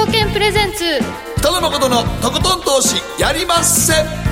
[0.00, 0.84] 証券プレゼンツ。
[1.40, 4.29] 北野誠のとことん投資やりまっせ。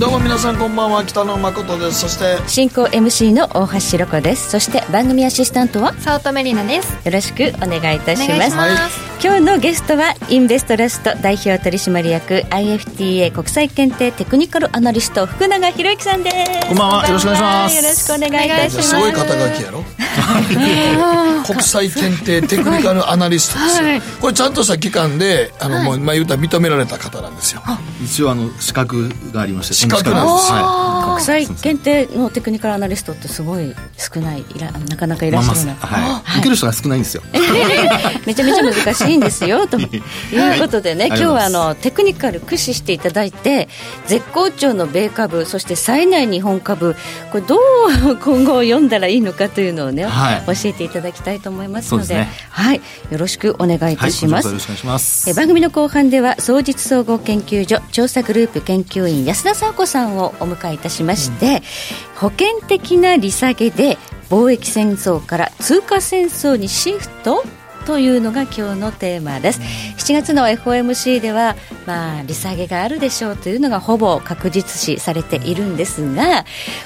[0.00, 1.04] どうも皆さんこんばんは。
[1.04, 2.00] 北野誠です。
[2.00, 4.48] そして進行 MC の大橋ろ子です。
[4.48, 5.92] そして番組アシスタントは？
[5.98, 7.06] 早乙女里奈です。
[7.06, 8.32] よろしくお願いいたします。
[8.32, 8.98] お願いします。
[9.22, 16.68] 今日のゲストはインベストラスト代表取締役 IFTA 国際検定テクニカルアナリスト福永博之さんです。
[16.68, 17.06] こんばんは。
[17.06, 17.76] よろしくお願いします。
[17.76, 18.88] よろしくお願いいたします。
[18.88, 19.84] すごい肩書きやろ。
[21.46, 24.02] 国際検定テクニカルアナリストですよ、はい。
[24.20, 27.62] これちゃんとした機関であの、もうまあ言うたら認められた方なんですよ。
[28.02, 30.52] 一応あの資格がありまして資格なんです。
[30.52, 36.38] は国際検定のテクニカルアナリストってすごい少ないいらなかなかいいらっしゃるな、まあまあはい。
[36.38, 37.22] 受ける人が少ないんですよ。
[38.26, 39.78] めちゃめちゃ難しいんですよと。
[39.80, 41.18] いうことでね、はい。
[41.18, 43.68] 今日はあのテクニカル駆使していただいて
[44.06, 46.96] 絶好調の米株そして冴えない日本株
[47.30, 50.42] これどう 今後読んだらいいのかというのをね、はい。
[50.46, 52.28] 教えていただきたいと思いますのでね。
[52.50, 52.80] はい、
[53.10, 54.46] よろしくお願いいたします。
[54.46, 55.30] はい、よろしくお願いします。
[55.30, 61.62] え番組の後半では総実総合研究所調査グループ研究員安田佐子さんをお迎えいたしまして、
[62.16, 67.42] 保険的な利下げで貿易戦争から通貨戦争にシフト
[67.90, 69.60] というのが今日のテーマです。
[69.96, 76.44] 7月の FOMC では、まあ、利下げがあるでしょうというのがほぼ確実視されているんですが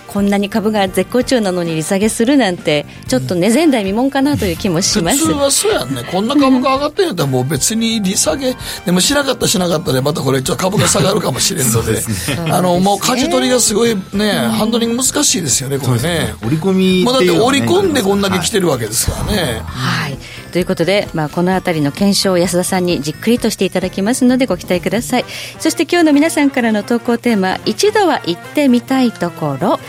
[0.08, 5.18] こんなに株が絶好調なのに利下げするなんてちょっとね前代未聞かなという気もします。
[5.18, 6.04] 普通はそうやんね。
[6.10, 12.02] こんな株が上がってんやったらもう別に利下げでもしなかったしなかったでまたこれちょっと株が下がるかもしれんので。
[12.50, 16.34] あのもう舵取りがすごいねハンドリング難しいですよねこれね。
[16.42, 20.18] 折り込みもうだって織り込んでこんだけ来ててるわけですからね、はい、
[20.54, 25.24] ということで、まあ、この辺りの検証を安田さんにじっくりとしていただきますのでご期待ください。
[25.58, 29.80] そして今日の皆さんからの投稿テーマ一度は行ってみたいところ。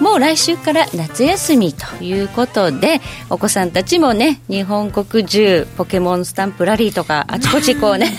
[0.00, 8.16] もう来週から夏休みということでお子さんたちもね日本国中ポケモンスタンプラリーとかあちこちこうね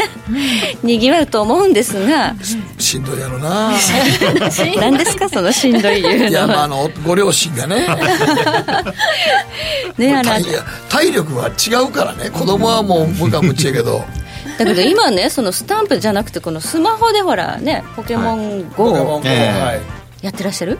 [0.83, 2.35] にぎわうと思うんですが。
[2.77, 3.71] しんどいやろな。
[4.77, 7.87] 何ですかそのしんどい言ういやまああのご両親がね。
[9.97, 10.43] ねあの体
[10.89, 12.29] 体力は違うからね。
[12.29, 14.03] 子供はもう無我夢中やけど。
[14.57, 19.21] だけど今ねそのスタンプじゃなくてこのスマホでほらねポケモン GO、
[20.21, 20.77] やってらっしゃる？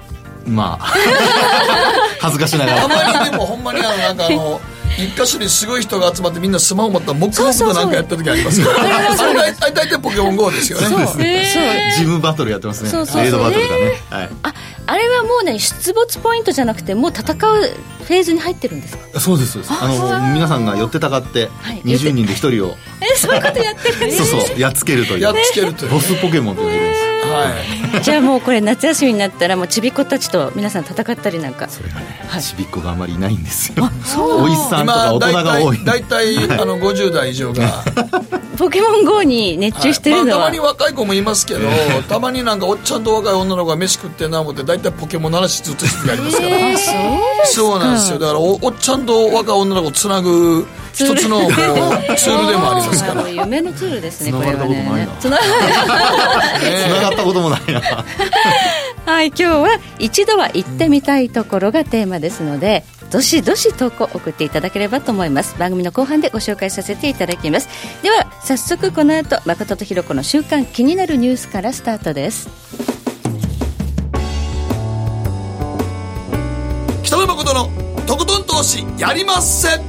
[0.55, 0.93] まあ。
[2.21, 4.59] 恥ずかしながたらまにでもほんまにあのなんかあの
[4.97, 8.83] 一箇所にすごい人が集まってみんなスマホ持ったら黙々となんかやった時ありますから。
[8.83, 10.87] あれ大体大体ポケモン GO ですよね。
[10.87, 11.17] そうそう
[11.97, 12.89] ジムバトルやってますね。
[12.89, 13.23] そうそうそう。
[13.23, 14.01] レードバトルだね。
[14.09, 14.29] はい。
[14.43, 14.53] あ
[14.87, 19.19] あれはもうね出没ポイントじゃなくてもう戦うフェーズに入ってるんですか？
[19.21, 19.73] そうですそうです。
[19.79, 21.81] あの皆さんが寄ってたかってはい。
[21.85, 22.75] 20人で1人を。
[22.99, 24.59] えそういうことやってるんですそうそう。
[24.59, 25.19] やっつけるという。
[25.21, 25.91] やっつけるという。
[25.91, 28.03] ボスポケモンと呼んでるんですはい。
[28.03, 31.69] じゃあもうこれ夏休みになったらもうちびっ子たちと皆さん戦ったりなんか。
[31.69, 32.05] それがね。
[32.27, 32.41] はい。
[32.43, 33.89] ちびっ子があんまりいないんですよ。
[34.17, 35.85] おいさんとか大人が多い。
[35.85, 37.83] 大体大体あの50代以上が。
[38.57, 41.61] ポケモン GO に熱中してるのは、まあ、たまに若い子もいますけど
[42.09, 46.77] たまになんかおっちゃんと若い女の子が飯食ってんな思って大体ポケモンの話ずっとしてる時ありますから、えー
[47.45, 48.19] そうなんですよ。
[48.19, 51.51] だからおおっちゃんと若い女の子をつなぐ一つのこう
[52.15, 53.29] ツールでもありますから。
[53.29, 55.37] 夢のツールですねこれは繋がったことないねなつな
[56.89, 57.81] 繋がったこともないな。
[59.05, 65.55] はい今日は一度は行ってみたいところがテーマですのでどしどし投稿送っていただければと思います。
[65.57, 67.67] 番組の後半でご紹介させていただきます。
[68.03, 72.49] では早速この後誠とひろ子の週間気になるニュースからスタートです。
[77.01, 77.69] 北野誠の
[78.05, 79.88] とことん投資やりまっせ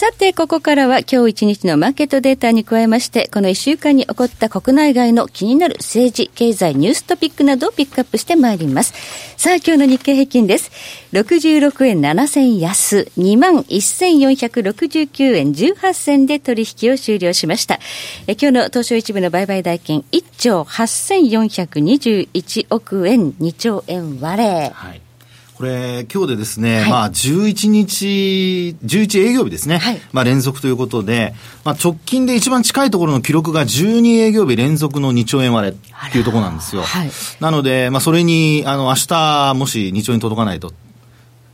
[0.00, 8.94] さて、ここからは今日一日のマーケットデータに加えまして、この一週間に起こった国内外の気になる政治、経済、ニューストピックなどをピックアップしてまいります。
[9.36, 10.70] さあ、今日の日経平均です。
[11.12, 17.78] 66円7銭安、21,469円18銭で取引を終了しました。
[18.26, 24.70] え今日の東証一部の売買代金1兆8421億円、2兆円割れ。
[24.72, 25.02] はい。
[25.60, 29.76] これ、今日でですね、はいまあ、11日、11営業日ですね。
[29.76, 31.34] はいまあ、連続ということで、
[31.64, 36.80] まあ、直近で一番近いところの記録が12営業日連続の2兆円割れっていうところなんですよ。
[36.80, 37.10] はい
[37.40, 40.72] なので、まあ、それに、あの、明日、もし2兆円届かないと、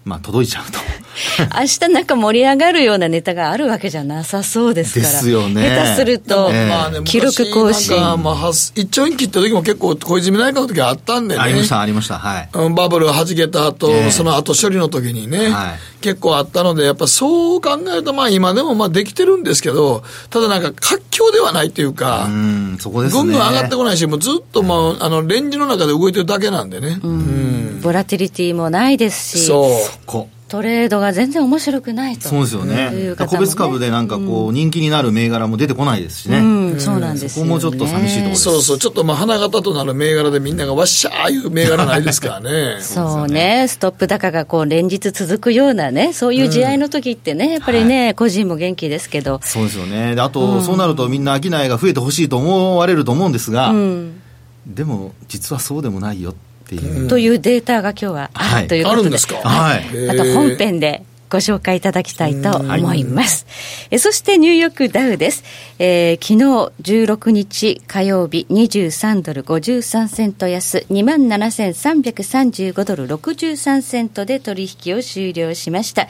[0.06, 0.78] まあ、届いちゃうと。
[1.58, 5.12] 明日なんか盛り上がるようなネタがあるわけじゃなさそうですから。
[5.12, 11.40] ですよね下手すると、ええまあね、記録更新昔なんかまあ、1兆円切った時も結構小泉内閣の時あったんでね。
[11.40, 12.18] ありました、ありました。
[12.18, 12.48] はい。
[12.52, 23.22] うんバブルが弾けた後、ええその後処理の時にね、はい結構あったので、やっぱそう考えると、まあ今でもまあできてるんですけど、ただなんか活況ではないっていうか、うん、そこですね。
[23.22, 27.00] ぐんぐん上がってこないし、もうずっともう、あの、レンジの中で動いてるだけなんでね。
[27.02, 27.65] うん。
[27.82, 29.70] ボラティリティもないですし、そう。
[30.06, 30.28] こ。
[30.48, 32.28] トレードが全然面白くないと。
[32.28, 32.90] そうですよいね。
[32.90, 36.38] ね個別株でなんかこう、人気になる銘柄も出てこないですしね。
[36.38, 37.30] うん、そうなんですよ、ね。
[37.34, 38.42] そこもちょっと寂しいところです。
[38.42, 42.80] そうそう、ちょっとまあ花形となる銘柄でみんながわっしゃーいう銘柄ないですからね。
[42.80, 50.14] そうね、ストップ高がこう連日続くようなね、そういう試合の時ってね、やっぱりね、個人も元気ですけど、そうですよね。
[50.14, 54.22] であと、そうなるとみんな商いが増えてほしいと思われると思うんですが、うん、
[54.64, 56.30] でも実はそうでもないよ。
[56.30, 56.38] って
[56.74, 57.08] いう。
[57.08, 59.36] というデータが今日はあはいるということで、あるんですか？
[59.36, 59.84] はい。
[60.08, 63.46] また本編でご紹介いただきたいと思います。
[63.90, 65.44] えそしてニューヨークダウです。
[65.78, 66.44] えー昨日
[66.82, 76.08] 16日火曜日23ドル53セント安27,335ドル63セントで取引を終了しました。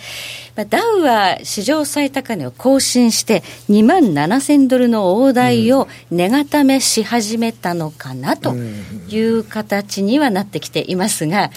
[0.57, 11.51] まあダウは史上最高値を更新して2万7000ドルの大台を値固めし始めたのかなという形にはなってきていますが、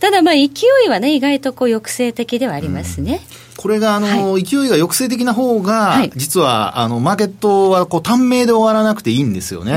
[0.00, 0.44] ただまあ勢
[0.86, 3.20] いはね意外とこう抑制的ではありますね。
[3.58, 6.12] これが、あの、勢いが抑制的な方が、はい。
[6.14, 9.72] 実は、あの、マーケットは、こう、短命で終わらなくていいんですよね。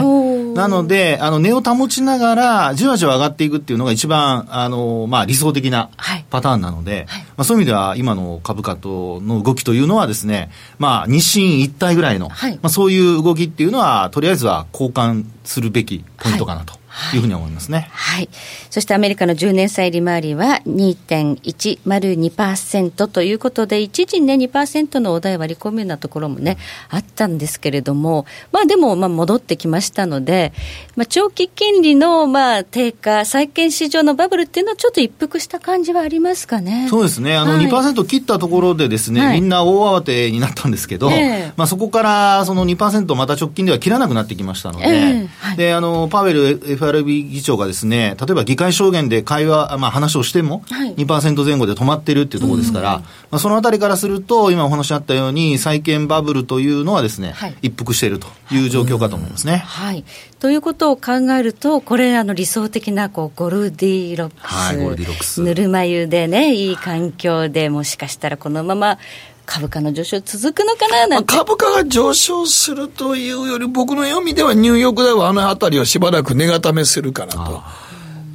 [0.54, 6.26] なので、あの、値を保ちながら、じわじわ上がっていくっていうのが一番、あの、まあ、理想的なはい。
[6.30, 7.22] パターンなので、はい。
[7.22, 12.54] まあ、そういう意味では、今の株価との動きというのはですね、まあ、日清一体ぐらいの、はい。
[12.62, 16.81] まあ、そういう動きっていうのは、とりあえずは交換するべきポイントかなと
[17.16, 17.90] いうふうに思いますね。
[17.92, 18.30] はい。
[18.70, 26.58] そしてアメリカの10年債利回りは2.102%ということで、一時ね、2%のお題割り込むようなところもね、
[26.90, 30.54] あったんですけれども、まあでも、まあ戻ってきましたので、
[30.96, 36.88] まあ長期金利の、まあ低下、債券市場のバブルっていうのはちょっと一服した感じはありますかね。
[36.90, 46.60] そうですね、あのはい2%切ったところでですね、はいみんな大慌てになったんですけど、ええまあ、そこからその2%また直近では切らなくなってきましたので、ええはいであのパウエル
[46.92, 59.58] FRB 議長がですね、例えば議会証言で会話、まあ、話をしてもはい2%前後で止まってるっていうところですから、まあ、そのあたりからすると、今お話あったように、債券バブルというのはですね、はい一服しているという状況かと思いますね。
[59.58, 60.04] はい。
[60.40, 64.54] ということを考えると、これ、あの、理想的な、こう、ゴルディロックス。
[64.54, 68.98] はいゴルディロックスぬるま湯でね、いい環境で、もしかしたらこのまま
[69.54, 71.36] 株価の上昇続くのかな、まあなんて。
[71.36, 77.62] 株価が上昇するというより、僕の読みではニューヨークではあの辺りをしばらく値固めするかなと。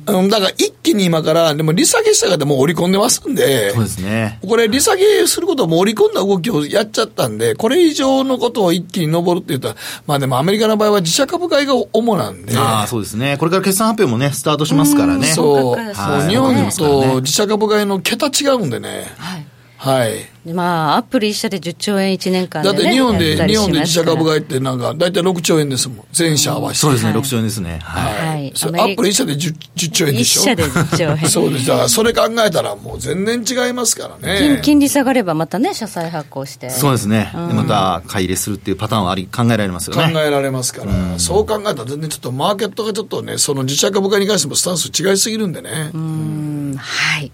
[0.09, 4.39] うん、だから一気に今から、でも利下げしたがでもう織り込んでますんで、そうですね。
[4.47, 9.77] これ利下げすることも織り込んだ動きをやっちゃったんで、これ以上のことを一気に上るって言ったら、
[10.07, 13.37] まあでもアメリカの場合は自社株買いが主なんで、ああ、そうですね。
[13.39, 15.27] これから決算発表もね、スタートしますからね。
[15.27, 19.47] そう、本格化もう日はい本と自社株買いの桁違うんでね、はい。
[19.79, 20.36] はい。
[20.47, 22.85] でまあ、アップル一社で10兆円1年間で、だっね。
[22.85, 26.05] て日本で、日本で自社株買いってなんか、だいたい6兆円ですもん。
[26.13, 26.81] 全社合わせて。
[26.83, 27.81] そうですね、はい6兆円ですね。
[27.83, 28.15] はい。
[28.15, 28.49] はいア
[28.87, 30.43] ップル一社で 10, 10兆円でしょ？
[30.43, 31.67] 一社で10兆円 そうです。
[31.67, 34.61] だからそれ考えたらもう全然違いますから金ね。
[34.63, 36.71] 金利下がればまたね、社債発行して。
[36.71, 37.33] そうですね。
[37.35, 40.13] でまた買い入れするっていうパターンはあり、考えられますよね。
[40.13, 45.91] 考えられますから、そう考えたら全然ちょっとマーケットがちょっとね、その自社株買いに関してもスタンス違いすぎるんでね。
[45.93, 47.33] うんはい。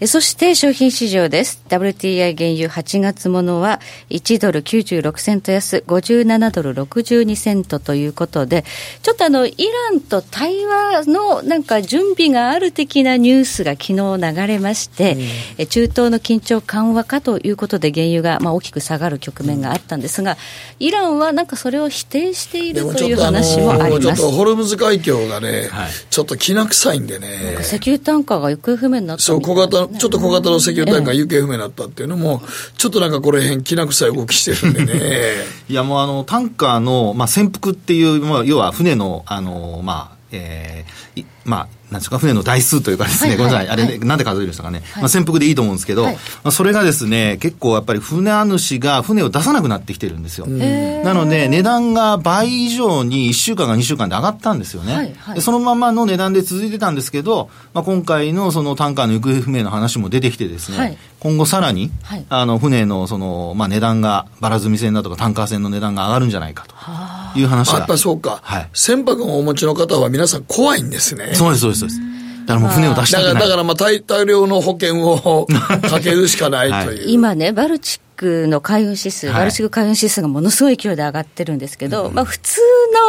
[0.00, 1.60] えそして商品市場です。
[1.68, 3.80] WTI 原油8月ものは
[4.10, 8.64] 1ドル96セント安、57ドル62セントということで、
[9.02, 9.52] ちょっとあの、イ
[9.90, 13.94] ランと対話のなんか準備がある的なニュースが昨日
[14.32, 15.16] 流れまして、
[15.58, 20.36] え中東の緊張緩和かということで原油がまあ大きく下がる局面があったんですが、
[20.78, 24.36] イランはなんかそれを否定していでるという話もありますちょっと。
[24.36, 27.58] ホルムズ海峡がね、はいちょっときな臭いんでね。
[27.60, 32.40] 石油タンカーが行方不明になったそう、小型、ちょっと小型の石油タンカー行方不明になったっていうのも、
[32.76, 35.32] ちょっとなんかこれ辺きな臭い動きしてるんでね。
[35.68, 43.98] いやもうあの、タンカーの、まあ、潜伏っていう、まあ、要は船の、あの、まあ、えーまあ、なんですか、船の台数というかですね、はいごめんなさい、あれ、はい。
[43.98, 46.14] ね、なんで数えるんですかね、まあ、潜伏でいいと思うんですけど、はい。
[46.14, 50.46] まあ、それがですね、結構やっぱり船主が船を出さなくなってきてるんですよ。
[50.46, 54.94] なので、値段が倍以上に1週間か2週間で上がったんですよね。
[54.94, 55.34] はいはい。
[55.36, 60.98] でそのままの値段で続いてたんですけど、まあ、今回のそのタンカーの行方不明の話も出てきてですね、はい。
[61.20, 62.26] 今後さらに、はい。
[62.28, 67.76] あの、船のその、まあ、値段が、バラ積み船だとかタンカー船の値段が上がるんじゃないかという話が。
[67.76, 68.40] あやっぱりそうか。
[68.42, 68.68] はい。
[68.72, 71.33] 船舶をお持ちの方は皆さん怖いんですね。
[71.34, 72.00] そうです、そうです、そうです。
[72.46, 73.34] だからもう船を出したくない。
[73.34, 75.46] だから、だからまあ大大量の保険を
[75.88, 77.10] かけるしかないという。
[77.10, 82.60] 今ね、バルチックの海運指数、はいバルチック海運指数がものすごい勢いで上がってるんですけど、まあ普通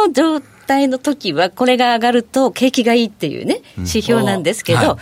[0.06, 4.98] の状態の時は、これが上がると景気がいいっていうね、指標なんですけど、はいはい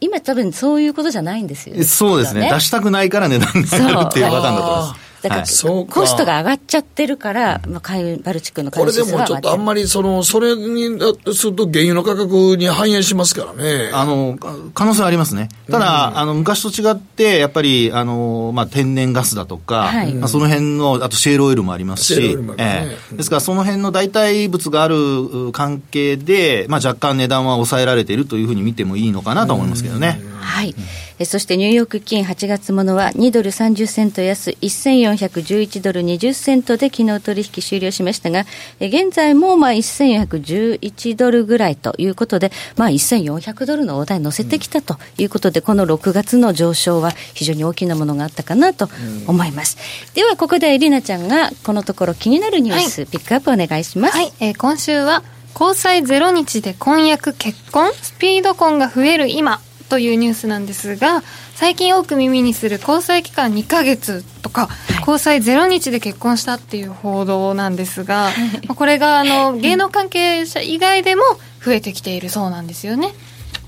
[0.00, 1.84] 今多分そういうことじゃないんですよね。
[1.84, 2.50] そうですね。
[2.50, 5.03] 出したくないから値段が上がるっていうパターンだと思います。
[5.24, 5.46] だから、はい。
[5.46, 5.94] そうか。
[5.94, 10.98] コストが上がっちゃってるから、まあ、海運バルチックの海これでもちょっとあんまりその、それに
[11.32, 13.90] すると原油の価格に反映しますからね。
[13.94, 14.36] あの、
[14.74, 15.48] 可能性はありますね。
[15.70, 20.12] ただ、あの、昔と違って、やっぱり、あの、まあ、天然ガスだとか、はい。
[20.12, 22.54] まあ、その辺の、あとシェールオイルもありますしね。
[22.58, 23.16] ええ。
[23.16, 30.20] ですから、その辺の代替物があるう関係で、まあ、若干値段は抑えられているというふうに見てもいいのかなと思いますけどね。
[30.40, 30.74] はい。
[31.18, 38.44] えそしてニューヨーク金8月ものは2ドル30セント安1411ドル20セントで昨日取引終了しましたが、
[38.80, 48.88] え現在もまあ1411ドルぐらいということで、まあ1400ドルの大台に乗せてきたということで、この6月の上昇は非常に大きなものがあったかなと
[49.26, 49.76] 思います。
[50.14, 54.16] ではここでエリナちゃんがこのところ気になるニュース、ピックアップお願いします。
[54.16, 55.22] はい、えー今週は
[55.54, 61.22] 交際0日で婚約結婚スピード婚が増える今というニュースなんですが
[61.54, 64.68] 最近多く耳にする交際期間2ヶ月とか、
[65.00, 68.30] 交際0日で結婚したっていう報道なんですが、
[68.66, 71.22] まあこれがあの芸能関係者以外でも
[71.64, 73.12] 増えてきているそうなんですよね。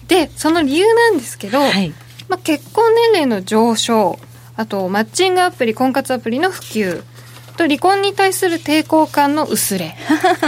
[0.09, 1.93] でその理由なんですけど、はい。
[2.29, 4.19] まあ、結婚年齢の上昇
[4.57, 7.05] あとマッチングアプリ婚活アプリの普及
[7.57, 9.97] と離婚に対する抵抗感の薄れ。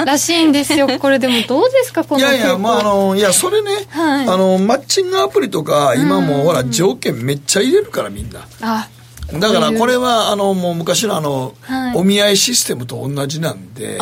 [0.04, 0.88] らしいんですよ。
[1.00, 4.28] これでもどうですかこのいやいや、まあ、あの、いや、それね、はい。
[4.28, 8.40] あの、マッチングアプリとか、今もう、ほら、条件めっちゃ入れるから、みんな。
[8.60, 8.88] あ
[9.32, 11.96] だから、これは、あの、もう昔のあの、はい。
[11.96, 13.98] お見合いシステムと同じなんで、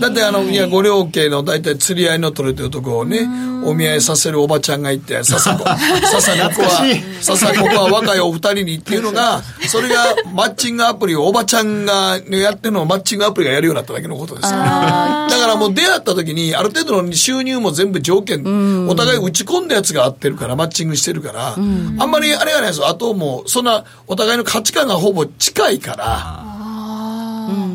[0.00, 3.28] だってあの、いや、ご両家の大体釣り合いの取れてるとこをね、
[3.64, 5.64] お見合いさせるおばちゃんがいて、ささこ、
[6.06, 6.84] ささここは、
[7.20, 14.58] ささここは若いお二人にっていうのが、それがマッチングアプリをおばちゃんがやってるのをマッチングアプリがやるようになっただけのことですよ。
[14.58, 22.88] だからもう出会った時に、ある程度の収入も全部条件、お互い打ち込んだやつが合ってるから、マッチングしてるから、あんまりあれがないですよ。
[22.88, 26.06] あともう、そんな、お互いの価値観がほぼ近いから、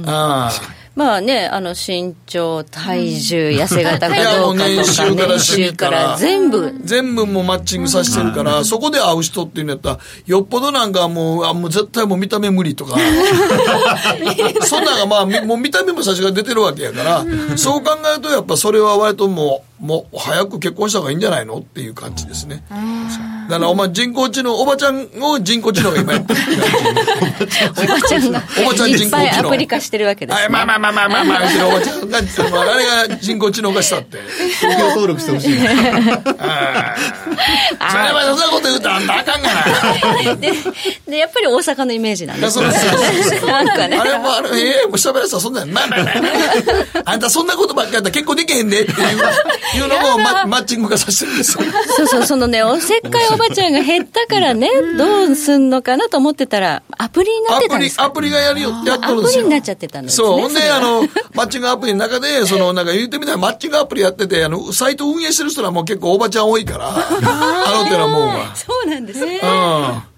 [0.08, 0.52] ああ
[0.96, 6.18] まあね、あの身長、体重、痩せ型かどうかとか、年収からか収からら。
[6.18, 12.96] 全部、全部もうマッチングさせてるから、そこで会う人っていうんやったら、よっぽどなんかもう、あ、もう絶対もう見た目無理とか、
[14.64, 17.26] そんなんがまあ、みもう見た目も最初から出てるわけやから、
[17.58, 22.64] そう考えるとやっぱそれは割ともう、もう早く結婚した方がいいんじゃないのっていう感じですね。
[23.50, 26.40] だからお前人工知能、おばちゃんを人工知能が今やってる。
[27.78, 30.50] おばちゃんがおばちゃんいっぱい人工知能アプリ化してるわけですはい、ね。
[30.50, 34.18] まあまあまあまあまあまあ、うちのおばちゃんが、まああれが人工知能化したって。
[34.62, 35.56] 商標登録してほしい。
[35.58, 35.68] それ
[38.14, 40.36] はそんなこと言うたらあんたあかんがな。
[40.38, 40.52] で
[41.08, 44.04] で、やっぱり大阪のイメージなんですそうそうそうそうなんかねあ。
[44.04, 46.14] れもあれ、ええもう喋らせたらそんなん、まあまあまあ、
[47.06, 49.00] あんたそんなことばっかりやったら結婚できへんでっていう、
[49.76, 51.64] いうのもママッチング化させてるんですよ。
[51.98, 59.40] そうそう、そのね、おせっかいおばちゃんが減ったからね、どうすんのかなと思ってたら、アプリになってたんですかアプリがやるよ、やっとアるんですよ。
[59.40, 60.28] プリになっちゃってたんですね。
[60.28, 60.40] そう。
[60.40, 61.02] ほんで、あの、
[61.34, 68.56] マッチングアプリの中で、その、なんか言ってみたら、マッチングアプリやってて、あの、サイト運営してる人らも結構おばちゃん多いから、 あのってなもんは。
[68.56, 69.40] そうなんですね。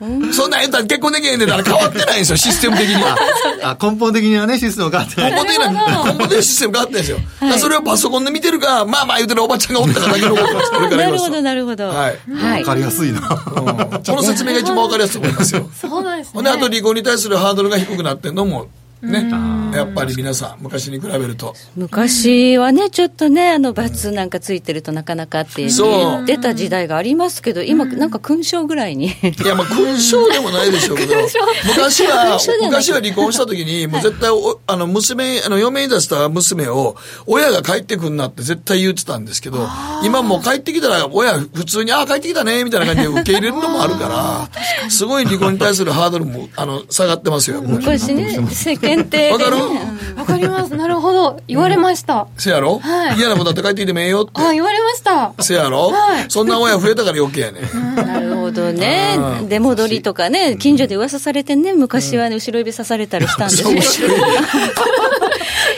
[0.01, 0.33] うん。
[0.33, 3.17] そんなん言ったら結婚できへんねんだから変わってないんですよ、システム的には。
[3.63, 5.31] あ根本的にはね、システム変わってない。
[5.31, 5.77] 根本的な、根
[6.13, 7.17] 本的なシステム変わってんですよ。
[7.59, 10.71] それをパソコンで見てるか、まあまあ言うてるおばちゃんがおったかだけのことで す。
[10.71, 11.87] これからなるほど、なるほど。
[11.87, 11.95] はい
[12.33, 13.21] はいわかりやすいな。
[13.23, 15.69] この説明が一番わかりやすいと思いますよ。
[15.79, 18.67] そうなんですほんで、あと離婚に対するハードルが低くなってんのも、
[19.01, 19.29] ね。
[19.73, 21.53] やっぱり皆さん、昔に比べると。
[21.75, 29.07] 昔はね、ちょっとね、あの、罰なんかついてるとなかなかって言ってた時代がありますけど、今、なんか勲章ぐらいに。
[29.07, 29.11] い
[29.45, 31.15] や、まあ、勲章でもないでしょうけど、
[31.67, 39.67] 昔は昔は離婚した時に、もう絶対お、あの、娘、あの、嫁に出した娘を、親が帰ってくんなって絶対言ってたんですけど、
[40.03, 47.61] 今もう帰ってきたら、親、普通に、ああ、帰ってきたね、みたいな感じで受け入れるのもあるから、すごい離婚に対するハードルも、あの、下がってますよ。
[47.61, 48.37] 昔ね、
[48.89, 49.57] 世間体わかる？
[50.17, 50.75] わかります。
[50.75, 51.39] なるほど。
[51.47, 52.79] 言われました、せやろ？
[52.79, 53.17] はい。
[53.17, 54.31] 嫌なことだって帰ってきてもええよって。
[54.35, 55.33] あ言われました。
[55.39, 55.89] せやろ？
[55.91, 56.25] はい。
[56.29, 57.61] そんな親増えたから余計やね。
[57.95, 59.15] なるほどね。
[59.41, 59.43] う。
[59.45, 59.49] ん。
[59.49, 63.69] 出戻りとかね、近所で噂されてね、昔はね、後ろ指刺されたりしたんですよ。
[63.69, 63.81] 面。
[63.81, 64.11] 白い。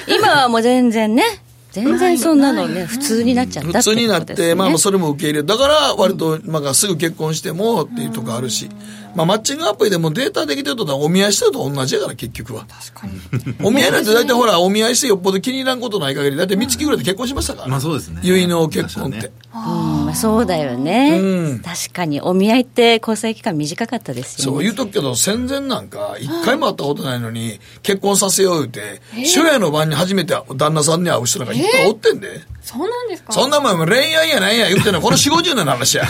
[0.15, 1.23] 今はもう全然ね、
[1.71, 5.45] 全然そんなのね、普通になっちゃった普通になって、まあ、そそれも受け入れる。
[5.45, 8.69] だから、割と、まあ、すぐ結婚してもっていうとこあるし、
[9.15, 12.65] まあ、マッチングアプリでもデータできてるとはお見合いしてると同じやから、結局は。
[12.65, 17.67] 確かにお見合いなんて大体ほら、お見合いしてよっぽど気に入らんことない限り、大体三月ぐらいで結婚しましたから。
[17.67, 18.21] まあそうですね。
[18.23, 19.31] 結納結婚って。
[19.53, 21.59] うんまあそうだよね、うん。
[21.59, 24.57] 確かにお見合いって交際期間短かったですよね。
[24.57, 32.41] そう言うとくけど、戦前なんか、一回も会ったことないのに、結婚させよう言うて、初夜の晩に初めて旦那さんに会う人なんかいっぱいおってんで。
[32.61, 33.33] そうなんですか？
[33.33, 35.01] そんなもん恋愛やなんや言ってんの。
[35.01, 36.05] この4、50年の話や。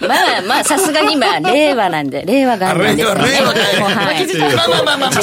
[0.00, 5.20] まあまあさすがに今令和なんで令和元年ですよね令和令いまあまあまあまあまあ、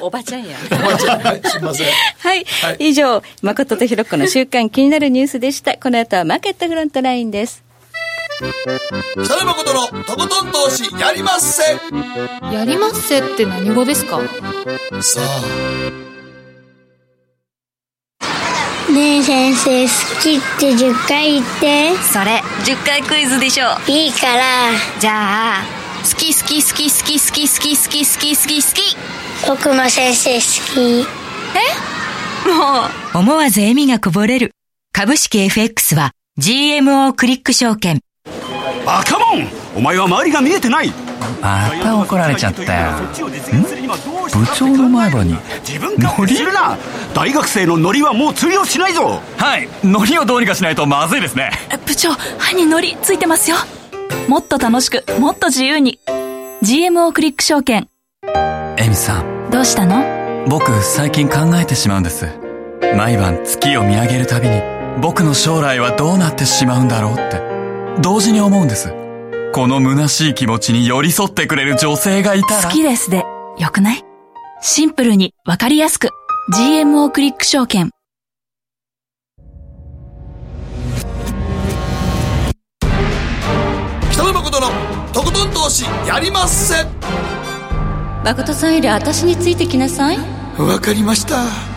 [0.00, 0.56] おばちゃんや。
[0.70, 1.86] おばちゃんはい、すいません。
[2.18, 7.64] はい、はい以上誠とひろ子の週間気になるニュースでしたこの後はマーケットフロントラインです。
[9.24, 11.62] 北野誠のとことん投資やりまっせ。
[12.52, 14.20] やりまっせって何語ですか？
[15.00, 15.20] さ
[18.20, 21.96] あ、ねえ先生好きって10回言って。
[22.02, 24.70] それ10回クイズでしょいいから。
[25.00, 25.64] じゃあ
[26.02, 28.96] 好き好き好き好き好き好き好き好き好き好き
[29.48, 30.40] 僕も先生好
[30.74, 31.06] き。
[32.48, 33.18] もう。
[33.18, 34.52] 思わず笑みがこぼれる。
[34.98, 38.00] 株式 FX は GMO クリック証券。
[38.86, 39.46] バカモン。
[39.76, 40.90] お前は周りが見えてない。
[41.42, 42.92] また怒られちゃったよ。
[43.12, 46.78] 部長の前歯に自分勝手にするな。
[47.12, 49.20] 大学生のノリはもう通用しないぞ。
[49.36, 49.68] はい。
[49.84, 51.50] ノリをどうにかしないとまずいですね。
[51.84, 53.58] 部長歯にノリついてますよ。
[54.28, 56.00] もっと楽しくもっと自由に。
[56.62, 57.90] GMO クリック証券。
[58.78, 59.50] エミさん。
[59.50, 60.46] どうしたの？
[60.48, 62.26] 僕最近考えてしまうんです。
[62.96, 64.62] 毎晩月を見上げるたびに
[64.98, 67.40] 僕の将来はどうなってしまうんだろうって。
[68.00, 68.92] 同時に思うんです。
[69.52, 72.68] この虚しい気持ちに寄り添ってくれる女性がいたら。
[72.68, 73.24] 好きですで
[73.58, 74.04] よくない？
[74.62, 76.08] シンプルにわかりやすく。
[76.54, 77.90] GMO クリック証券。
[84.12, 84.68] 北野誠の
[85.12, 86.86] とことん投資やりまっせ。
[88.24, 90.18] 誠さんより私についてきなさい。
[90.58, 91.75] わかりました。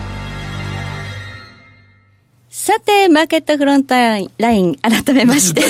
[2.70, 4.22] さて、マーケットフロントライ
[4.62, 5.62] ン、改めまして。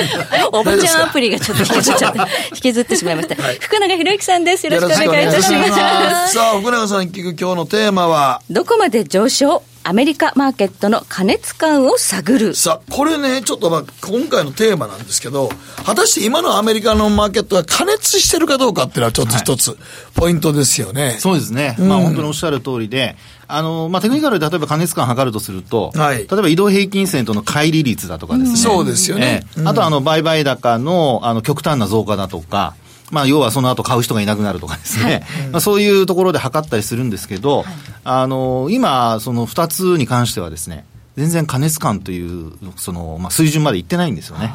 [0.52, 2.18] おばちゃんアプリがちょっと引きずっちゃって、
[2.54, 3.34] 引きずってしまいました。
[3.60, 4.64] 福永博之さんです。
[4.64, 6.34] よろしくお願いいたします。
[6.34, 9.62] さあ、福永さん聞く今日のテーマは、どこまで上昇？
[9.88, 12.54] アメリカマーケットの過熱感を探る。
[12.56, 15.48] さあ、これね、ちょっとまあ、今回のテーマなんですけど、
[15.84, 19.78] 果たして今のアメリカのマーケットが加熱してるかどうかっていうのはちょっと一つ、
[20.14, 21.14] ポイントですよね。
[21.20, 21.76] そうですね。
[21.78, 23.14] まあ本当におっしゃる通りで、
[23.46, 28.56] あの、まあテクニカルで例えば加熱感測るとすると、はい例えば移動平均線との乖離率だとかですね。
[28.56, 32.74] そうですよねええあとあの、売買高の、あの、極端な増加だとか、
[33.10, 37.64] まあ、要はその後買う人がいなくなるとかですね、まあ、そういうところで測ったりするんですけど、
[38.04, 40.84] あの、今、その2つに関してはですね、
[41.16, 44.52] 全然加熱感という、その、まあ、水準までいってないんですよね。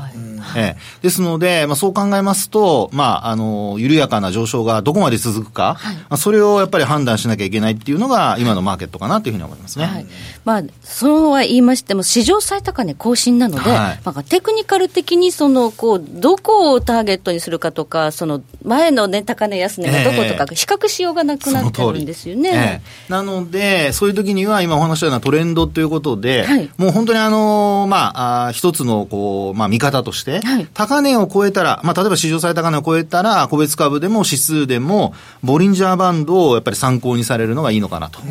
[0.55, 5.77] ええ、ですので、まあ、そう考えますと、まあ、あの、緩やかな上昇がどこまで続くか、
[6.09, 9.85] まあ、それをやっぱり判断しなきゃいけないっていうのが、今のマーケットかなというふうに思いますね。
[9.85, 10.05] はい。
[10.45, 13.99] まあ、そうは言いましても、史上最高値更新なので、はい。
[14.03, 22.49] まあ、テクニカル的にそのこうどこをターゲットにするかとか、その前の、ね、高値、安値がどことか、比較しようがなくなってるんですよね。
[22.51, 23.11] ええ。
[23.11, 38.23] なので、そういう時には、今お話ししたようなトレンドということで、はいもう本当にあの、まあ、あー一つの、こう、まあ、見方として、はい高値を超えたら、まあ、例えば史上最高値を超えたら、個別株でも指数でも、ボリンジャーバンドをやっぱり参考にされるのがいいのかなとい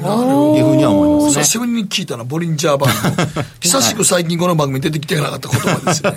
[0.60, 1.42] うふうには思いますね。
[1.42, 2.90] 久しぶりに聞いたな、ボリンジャーバン
[3.34, 3.42] ド。
[3.60, 6.16] 久しく最近この番組に出てきてなかった言葉です よね。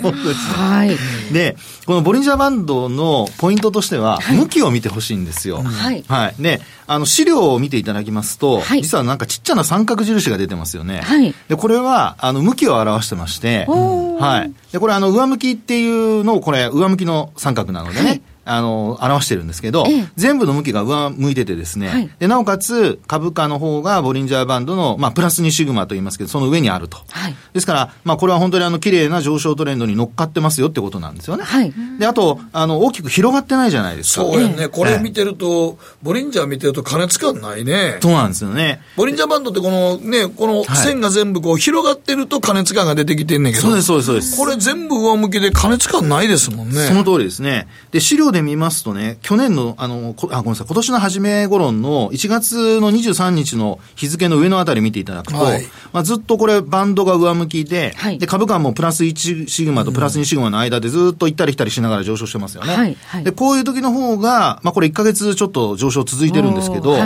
[0.54, 0.96] はい
[1.32, 5.62] で、このボリンジャーバンドのポイントとしては、向きを見てほしいんですよ。
[5.62, 6.34] はいはい。
[6.42, 11.00] で、あの、資料を見ていただきますと、はい実はなんかちっちゃな三角印が出てますよね。
[11.02, 14.52] はいで、これは、あの、向きを表してまして、はい。
[14.72, 26.98] で、これ、あの、上向きっていうのを、これ、上向きの三角なのでね、あの、表してるんですけど、ええ全部の向きが上向いててですね、はいで、なおかつ、株価の方がボリンジャーバンドの、まあ、プラス2シグマと言いますけど、その上にあると。
[27.10, 31.44] はいですから、まあ、これは本当にあの、綺麗な上昇トレンドに乗っかってますよってことなんですよね。
[31.44, 34.22] はいで、あと、あの、大きく広がってないじゃないですか。
[34.22, 34.68] そうやね。
[34.68, 37.98] これ見てると、ボリンジャー見てると加熱感ないね。
[38.00, 38.80] そうなんですよね。
[38.96, 43.68] ボリンジャーバンドってこのね、この線が全部こう広がってると加熱感が出てきてんねんけど。
[43.68, 44.36] そうです、そうです、そうです。
[44.36, 46.86] これ全部上向きで加熱感ないですもんね。
[46.86, 47.68] その通りですね。
[47.92, 55.64] で、資料で見ますとね、去年の、あの、こあ、ごめんなさい、今年の初め頃の1月の23日の日付の上のあたり見ていただくと、はい。
[55.94, 58.18] まあ、ずっとこれバンドが上向きで、はい。
[58.18, 62.74] で、株価もプラス1シグマとプラス2シグマの間でずっと行ったり来たりしながら上昇してますよね。
[62.74, 62.96] はい。
[63.06, 63.24] はい。
[63.24, 66.96] で、こういう時の方が、まあ、これ1ヶ月ちょっと上昇続いてるんですけど、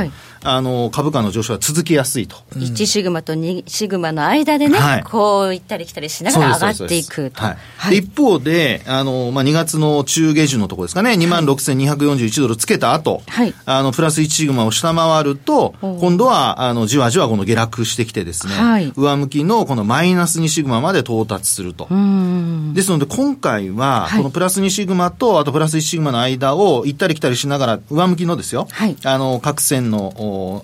[0.43, 2.37] あの、株価の上昇は続きやすいと。
[2.55, 5.03] 1シグマと2シグマの間でね、はい。
[5.03, 7.43] こう行ったり来たりしながら上がっていくと。
[7.43, 7.57] は
[7.89, 7.91] い。
[7.91, 13.55] で一方で、あの、まあ、2月の中下旬のところですかね、26,241ドルつけた後、はい。
[13.67, 18.93] あの、プラス1シグマを下回ると、今度は、あの、じわじわこの下落してきてですね、はい。
[18.97, 21.85] 上向きのこのマイナス2シグマまで到達すると。
[21.85, 24.19] ですので、今回は、はい。
[24.19, 28.97] このプラス2シグマと、あとプラス1シグマの間を行ったり来たりしながら、上向きのですよ、はい。
[29.05, 30.13] あの、各線の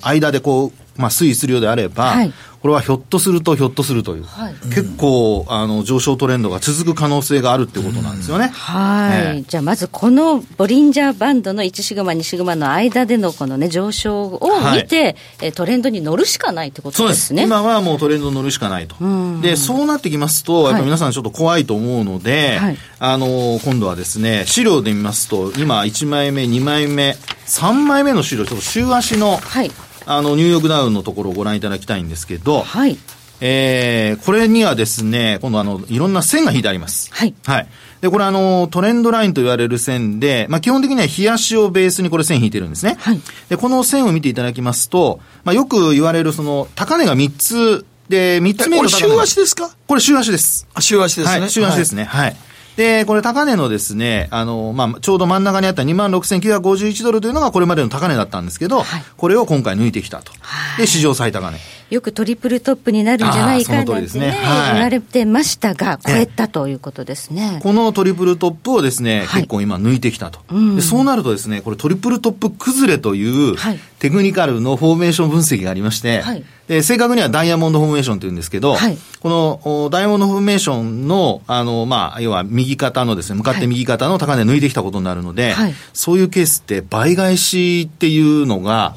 [0.03, 2.33] 間でこう、まあ、推移するようであれば、はい。
[2.65, 4.55] これはひょっとするとひょっとするという、はい。
[4.75, 8.49] 結構、あの、上昇トレンドが続く可能性があるってことなんですよね。
[8.55, 9.43] はい、ええ。
[9.47, 14.41] じゃあまずこのボリンジャーバンドの1シグマ、2シグマの間でのこのね、上昇を
[14.75, 17.35] 見て、えトレンドに乗るしかないってことですです。
[17.35, 17.43] ね。
[17.43, 18.97] 今はもうトレンドに乗るしかないと。
[19.43, 22.79] で、そうなってきますと、やっぱり皆さんちょっと怖いと思うので、はい。
[22.99, 29.71] あの、今度はですね、資料で見ますと、今1枚目、2枚目、3枚目の資料、ちょっと週足の、はい。
[30.07, 32.99] あの、ニューヨークダウンのところをご覧いただきたいんですけど、はい。
[33.41, 37.11] えー、これにはですね、今度あの、いろんな線が引いてあります。
[37.13, 37.35] はい。
[37.45, 37.67] はい。
[38.01, 42.97] で、これあの、トレンドラインと言われる線で、まあ基本的には日足をベースにこれ線引いてるんですね。
[43.01, 49.71] はいで、この線を見ていただきますと、まあよく言われるその、高値が3つで、3つ目これ週の高値が足ですか？
[49.87, 50.67] これ週足です。
[50.75, 51.41] あ週足ですね。
[51.41, 52.05] はい、週足ですね。
[52.05, 52.37] はい。
[52.77, 60.33] で、これ高値のですね、あの、まあ、ちょうど真ん中にあった26,951ドルというのがこれまでの高値だったんですけど、はいこれを今回抜いてきたと。
[60.77, 61.59] で、史上最高値。
[61.95, 64.31] よくトリプルトップになるんじゃないかなんてね、ね。
[64.33, 64.73] はい。
[64.73, 67.61] 言われてましたが、超えたということですね。
[67.63, 69.43] このトリプルトップをですね、はい。
[69.43, 70.77] 結構今抜いてきたと、うん。
[70.77, 70.83] で。
[70.83, 73.79] そうなるとですね、これトリプルトップ崩れというはい。
[74.05, 76.45] テクニカルのフォーメーション分析がありまして、はい。
[76.69, 78.99] で正確にはダイヤモンドフォーメーションというんですけど、はい。
[79.21, 85.75] このおダイヤモンドフォーメーションの、あの、まあ、要は右肩のですね、向かって右肩の高値抜いてきたことになるので、はい。
[85.93, 88.95] そういうケースって倍返しっていうのが、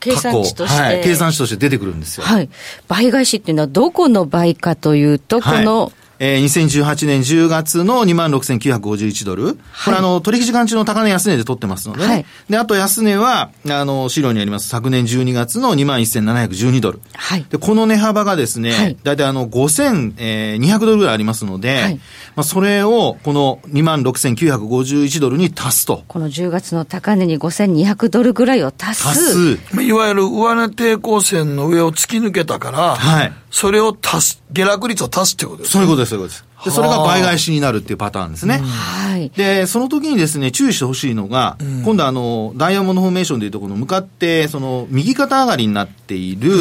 [0.00, 0.82] 計算値として。
[0.82, 2.24] はい、計算値として出てくるんですよ。
[2.24, 2.48] はい。
[2.88, 9.54] 倍返しっていうのはどこの倍かというと、この、はいえー、2018年10月の26,951ドル。
[9.84, 12.06] これあの、取引時間中の高値安値で取ってますのでね。
[12.06, 17.00] はいで、あと安値は、あの、資料にあります昨年12月の21,712ドル。
[17.14, 17.46] はい。
[17.48, 21.94] で、この値幅がですね、はいだいたいあの、5,200ドルぐらいありますので、はい
[22.36, 26.04] まあ、それを、この26,951ドルに足すと。
[26.08, 29.08] この10月の高値に5200ドルぐらいを足す。
[29.08, 29.82] 足す。
[29.82, 33.32] いわゆる上値抵抗線の上を突き抜けたから、はい。
[33.50, 36.48] それを足す、下落率を足すってことですそういうことです、そういうことです。
[36.64, 38.58] で、それが倍返しになるっていうパターンですね。
[38.58, 39.30] はい。
[39.30, 46.52] で、その時にですね、注意してほしいのが、今度あの、ダイヤモンドフォーメーションでいうところの向かって、その、右肩上がりになっている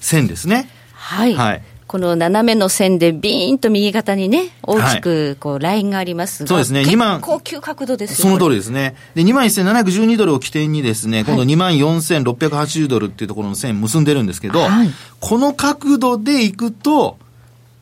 [0.00, 0.70] 線ですね。
[0.94, 1.34] はい。
[1.34, 6.84] はいこの斜めの線でビーンと右肩にね、大きくこうラインがありますが、そうですね。
[6.84, 8.96] 結2万構急角度ですそよの通りですね。
[9.14, 14.90] で、21,712ドルを起点にですね、今度24,680ドルっていうところの線結んでるんですけど、はい。
[15.20, 17.18] この角度でいくと、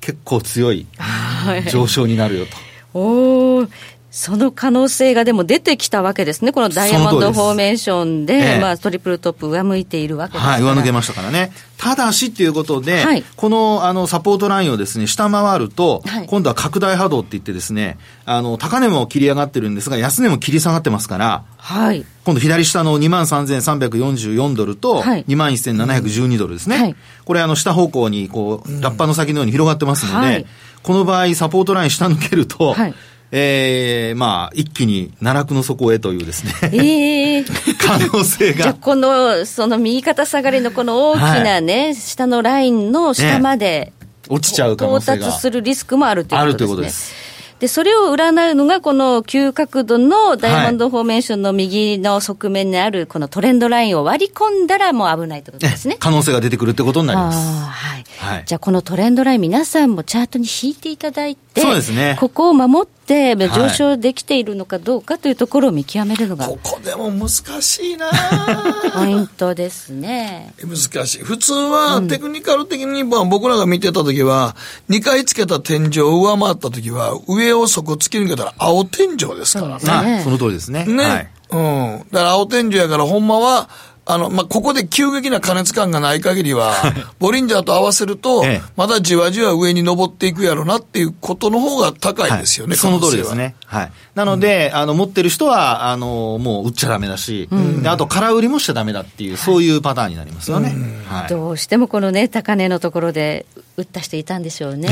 [0.00, 1.70] 結構強いはい。
[1.70, 2.50] 上昇になるよと。
[2.98, 3.68] おー
[4.10, 8.60] その可能性がでも出てきたわけですね、このダイヤモンドフォーメーションで、ええ。
[8.60, 10.42] まあ、トリプルトップ上向いているわけです。
[10.42, 10.54] から。
[10.54, 11.52] はい、上抜けましたからね。
[11.76, 13.22] ただしっていうことで、はい。
[13.36, 16.26] この、あの、サポートラインをですね、下回ると、はい。
[16.26, 22.04] 今度は拡大波動って言ってですね、あの、高値も切り上がってるんですが、安値も切り下がってますから、はい。
[22.24, 25.24] 今度左下の23,344ドルと、はい。
[25.28, 26.78] 21,712ドルですね。
[26.78, 26.96] はい。
[27.24, 30.46] これあの下方向にこう、ラッパの先のように広がってますので、はい。
[30.82, 32.94] この場合サポートライン下抜けると、はい
[33.32, 37.44] えー、まあ、一気に奈落の底へというですね、ええ
[37.78, 38.74] 可能性じゃあ、が。
[38.74, 43.92] この、その右肩下がりのこの大きなね、下のラインの下まで、
[44.28, 46.68] 落ちちゃう可能性が到達するリスクもあるというあることですね。
[46.68, 47.30] ということです。
[47.60, 55.98] で、それを占うのが、この急角度のダイヤモンドフォーメーションの右の側面にある、このトレンドラインを割り込んだらもう危ないということですね。
[56.00, 57.36] 可能性が出てくるってことになります。
[57.36, 58.04] あーはい。
[58.18, 62.99] はいじゃあ、このトレンドライン、皆さんもチャートに引いていただいて、そうですねここを守って、い
[63.48, 67.28] 上昇できているのかどうかというところを見極めるのがここでも難
[67.62, 68.10] しいな
[68.94, 70.54] ポイントですね。
[70.64, 71.18] 難しい。
[71.18, 74.56] 普通は、テクニカル的に、まあ僕らが見てた時は、
[74.88, 80.84] 2回つけた天井を上回った時は、上をそこ突き抜けたら青天井ですからねその通りですね。
[80.84, 81.04] ね。
[81.04, 81.28] はい。
[81.50, 82.06] うん。
[82.12, 83.68] だから青天井やから、ほんまは、
[84.12, 86.74] あの、まあ、ここで急激な加熱感がない限りは、
[87.18, 93.34] ボリンジャーと合わせるとええ、まだじわじわ上に登っていくやろなっていうことの方が高いですよね、はいその通りです。
[93.34, 93.54] ね。
[93.66, 93.92] はい。
[94.14, 97.48] なので、あの、持ってる人は、あの、もう売っちゃダメだし、
[97.82, 100.74] であと、空売りもしちゃダメだっていう、そういうパターンになりますよね。
[101.08, 101.28] はい。
[101.28, 103.46] どうしてもこのね、高値のところで
[103.76, 104.88] 売った人いたんでしょうね。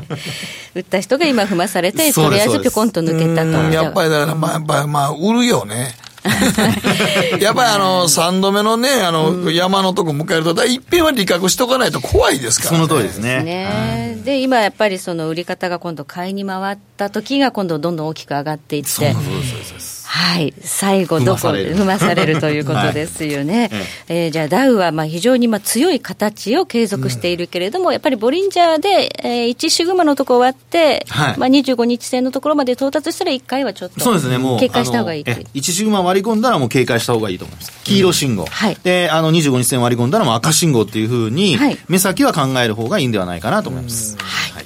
[0.74, 3.48] 売った人が今踏まされて、とりあえずぴょこんと抜けたと。
[3.48, 5.94] うんやっぱりだから、まあ、やっぱりまあ、売るよね。
[7.40, 13.42] やっぱりあの、3度目のね、あの、山のとこ迎えると、だいっぺんは利確しとかないと怖いですから、その通りですね。
[13.42, 14.12] ね。
[14.24, 18.88] で今やっぱりその売り方が今度買いに回った時が今度どんどん大きく上がっていって。
[18.88, 19.32] そうそうそう
[19.80, 23.70] そうはい、最後どこで踏まされるということですよね。
[23.72, 34.60] はいえーじゃあダウはまあ非常にまあ強い形を継続しているけれども、やっぱりボリンジャーで、えー1シグマのところ終わって、はいまあ25日線のところまで到達したら1回はちょっとそうですね、もう。
[34.60, 37.72] 警戒した方がいいというあのえ1シグマ割り込んだらもう警戒した方がいいと思います。
[37.84, 38.44] 黄色信号。
[38.44, 44.18] はいで、あの、25日線割り込んだらもう赤信号っていうふうに、はい目先は考える方がいいんではないかなと思います。
[44.18, 44.64] はい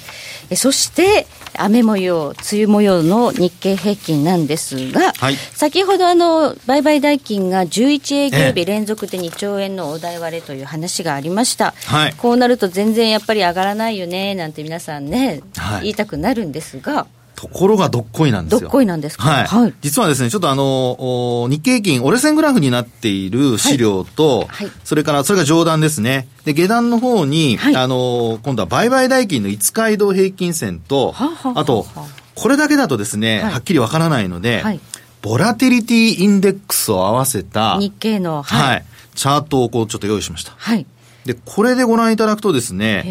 [0.51, 1.27] えそして、
[1.59, 5.35] 雨模様、梅雨模様の日経平均なんですが、はい。
[5.35, 12.15] 先ほどあの売買代金が11営業え日連続で2兆円のお題割れという話がありました、はい。
[12.15, 15.83] こうなると全然やっぱり上がらないよねなんて皆さんね、はい。
[15.83, 18.61] 言いたくなるんですが、ところがどっこいなんですよ。
[18.61, 19.29] どっこいなんですか？
[19.29, 19.45] はい。
[19.47, 19.75] はい。
[19.83, 24.71] 実はですね、ちょっとあの、お日経平均、折れ線グラフになっている資料と、はい。
[24.85, 26.29] それから、それが上段ですね。
[26.45, 27.77] で、下段の方に、はい。
[27.77, 31.87] あの、今度は売買代金の5日移動平均線と、はあはあはああと、
[32.35, 34.81] これだけだとですね、はっきりわからないので、はい。
[35.21, 40.53] ボラティリティインデックスを合わせた、日経の、はい、はい、チャートをこうちょっと用意しました。
[40.57, 40.87] はい、
[41.25, 43.05] で、これでご覧いただくとですね、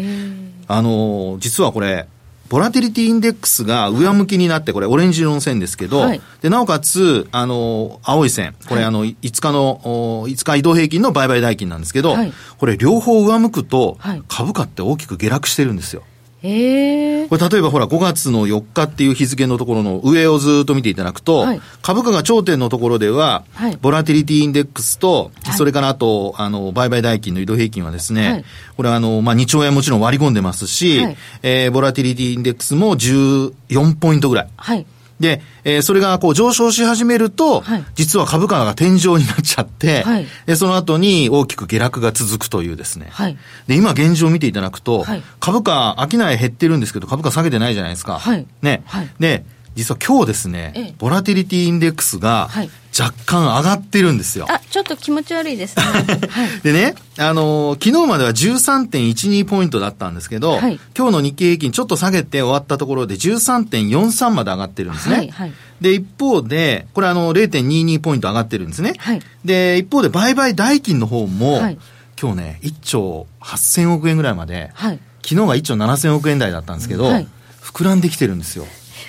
[0.66, 2.08] あのー実はこれ、
[2.48, 6.20] ボラティリティインデックスが上向きになって、これオレンジ色の線ですけど、はい。
[6.42, 9.80] で、なおかつ、あのー青い線、これあの、5日の、
[10.22, 12.32] お5日移動平均の売買代金なんですけど、はい。
[12.58, 16.02] これ両方上向くとはい、株価って大きく下落してるんですよ。
[17.28, 21.60] これ例えばほら5月の4日っていう日付のところの上をずっと見ていただくと、はい。
[21.82, 23.78] 株価が頂点のところでは、はい。
[23.80, 25.56] ボラティリティインデックスと、はい。
[25.56, 28.44] それからあと、あの、売買代金の移動平均はですね、はい。
[28.76, 31.16] これはあの、まあ、2兆円もちろん割り込んでますし、はい。
[31.42, 34.48] えーボラティリティインデックスも14ポイントぐらい。
[34.56, 34.86] はい
[35.20, 37.84] で、えーそれがこう上昇し始めると、はい。
[37.94, 40.26] 実は株価が天井になっちゃって、はい。
[40.46, 43.08] で、その後に大きく下落が続くというですね。
[43.10, 43.38] はい。
[43.66, 45.22] で、今現状を見ていただくと、はい。
[45.40, 48.18] 株価、商い減ってるんですけど、株価下げてないじゃないですか。
[48.18, 48.46] はい。
[48.62, 48.82] ね。
[48.86, 49.08] はい。
[49.18, 50.94] で、実は今日ですね、ええ。
[50.98, 54.46] ボラティリティインデックスがはい若干上がってるんですよ。
[54.48, 55.82] あちょっと気持ち悪いですね
[56.30, 65.16] はいでね、あのー昨日までは13.12ポイントだったんですけど、はい今日の日経平均ちょっと下げて終わったところで13.43まで上がってるんですね。
[65.16, 68.94] はいはいで、一方で、これあの、0.22ポイント上がってるんですね。
[68.96, 71.78] はいで、一方で、売買代金の方も、はい
[72.18, 77.28] 今日ね、1兆8000億円ぐらいまで、はい昨日が1兆7000億円台だったんですけど、はい
[77.62, 78.66] 膨らんできてるんですよ。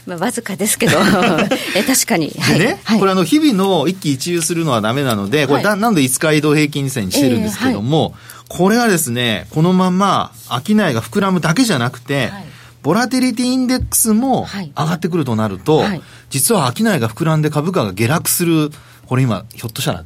[0.07, 0.97] まあ、わずかですけど。
[1.75, 2.99] え確かに、はいでね、はい。
[2.99, 5.79] これあの、日々の一喜一憂するのはダメなので、これだ、はい。
[5.79, 8.15] なんで5日移動平均線にしてるんですけども、
[8.47, 12.45] これはですね、このまま商いが膨らむだけじゃなくて、はい。
[12.83, 14.71] ボラティリティインデックスもはい。
[14.77, 16.01] 上がってくるとなると、はい。
[16.29, 18.71] 実は商いが膨らんで株価が下落する、
[19.07, 20.05] これ今、ひょっとしたら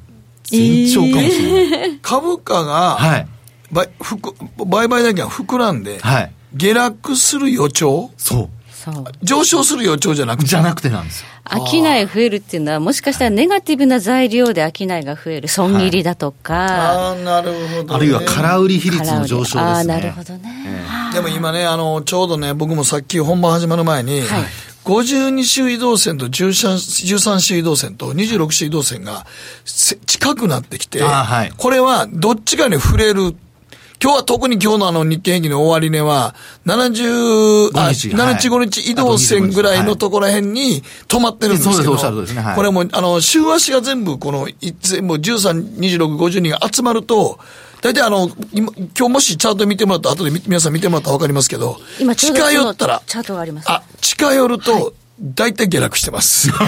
[0.52, 2.00] 前兆かもしれない。
[2.02, 3.28] 株価が、はい。
[3.72, 4.34] ばふく
[4.66, 6.32] 売買代金が膨らんで、はい。
[6.56, 8.10] 下落する予兆？
[8.18, 8.50] そう。
[8.84, 10.50] そう上昇する予兆じゃなくて。
[10.50, 11.28] じゃなくてなんですよ。
[11.68, 17.86] 商い増えるっていうのは、もしかしたらネガティブな材料で商いが増える、損切りだとか、ああ、なるほど、ね。
[17.90, 19.62] あるいは空売り比率の上昇ですね。
[19.62, 20.52] ああ、なるほどね。
[21.14, 24.44] でも今ね、あの、ちょうどね、僕もさっき本番始まる前に、はい
[24.84, 29.28] 52周移動線と13 13周移動線と26周移動線が
[29.64, 33.36] せ近くなってきて、はいこれはどっちかに触れる。
[34.02, 36.34] 今日は特に今日のあの日経平均の終値は、
[36.66, 38.34] 70、あ、5日はい。
[38.36, 47.40] 75日移動線ぐらいのところら辺に止まってるんですけど、これも、あの、週足が全部この、い全部13、26、52が集まると、
[47.82, 53.72] 大体あの、今今日もしチャート見てもらったら、後でみ皆さん見てもらったらわかりますけど、今近寄ったら、チャートがあります。
[53.72, 56.50] あ、近寄ると、大体下落してます。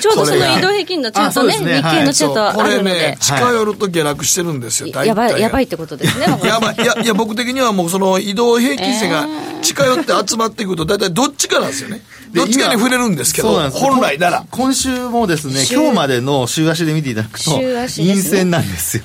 [0.00, 5.08] ちょうどその移動平均のチャートね、ね日経のチャートこれあるのでね、、近寄ると下落してるんですよ、大体。
[5.08, 6.26] やばい、やばいってことですね。
[6.44, 6.76] やばい。
[6.76, 9.26] いや、いや、僕的にはもうその移動平均線が
[9.62, 12.02] 近寄って集まってくると、大体どっちかなんですよね。
[12.32, 14.44] どっちかに触れるんですけど、本来なら。
[14.50, 19.04] 今週もですね、週今日までの週足で見ていただくと、陰線なんですよ。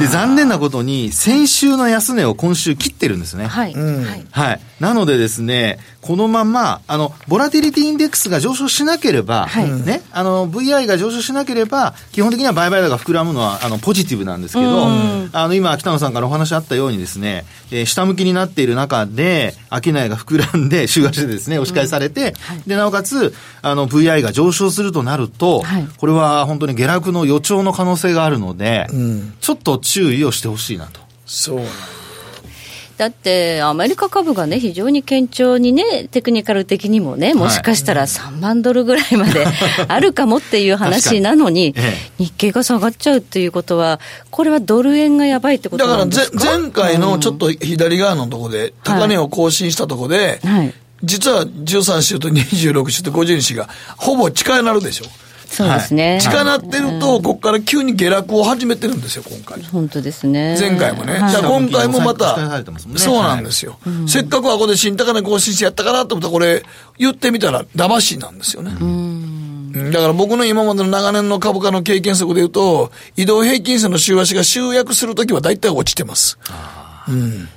[0.00, 3.46] で、残念なことに、先週の安値を今週切ってるんですね。
[3.46, 3.74] はい。
[3.74, 4.26] はい。
[4.30, 4.60] はい。
[4.80, 9.70] なのでですね、このまま、あの、ボラティリティインデックスが上昇しなければ、はい。
[9.70, 14.86] ね、あの、VI が上昇しなければ、基本的には売買高が膨らむのは、あの、ポジティブなんですけど、
[15.32, 22.34] あの、今、北野さんからお話あったようにですね、えー下向きになっている中で、商いが膨らんで、週足でですね、押し返されて、
[22.66, 25.88] で、なおかつ、あの、VI が上昇するとなると、はい。
[25.96, 28.86] これは本当に下落の予兆の可能性があるので、
[29.40, 31.00] ちょっと注意をしてほしいなと。
[31.26, 31.66] そうなん
[32.96, 39.46] だって、アメリカ株がね、非常に堅調にね、テクニカル的にもね、もしかしたら3万ドルぐらいまで
[39.88, 46.58] あるかもっていう話なのに、え日経が下がっちゃうっていうことは、これはドル円がやばいってことだからぜなんですか？
[46.58, 50.72] 前回のちょっと左側のとこで、高値を更新したとこで、はい。
[51.04, 55.04] 実は13週と26週と50日がほぼ近いなるでしょ。
[55.48, 56.18] そうですね。
[56.20, 59.62] 近なってると、ここから急に下落を始めてるんですよ、今回。
[59.64, 60.56] 本当ですね。
[60.58, 61.18] 前回もね。
[61.18, 62.36] はいじゃあ今回もまた
[62.96, 63.78] そうなんですよ。
[64.06, 66.62] せっかくはここで新高値更新してやったかなと思ったら、これ、
[66.98, 68.76] 言ってみたら騙しなんですよね。
[68.80, 69.36] うん
[69.92, 76.38] だから僕の今までの長年の株価の経験則で言うと、移動平均線の週足が集約するときは大体落ちてます。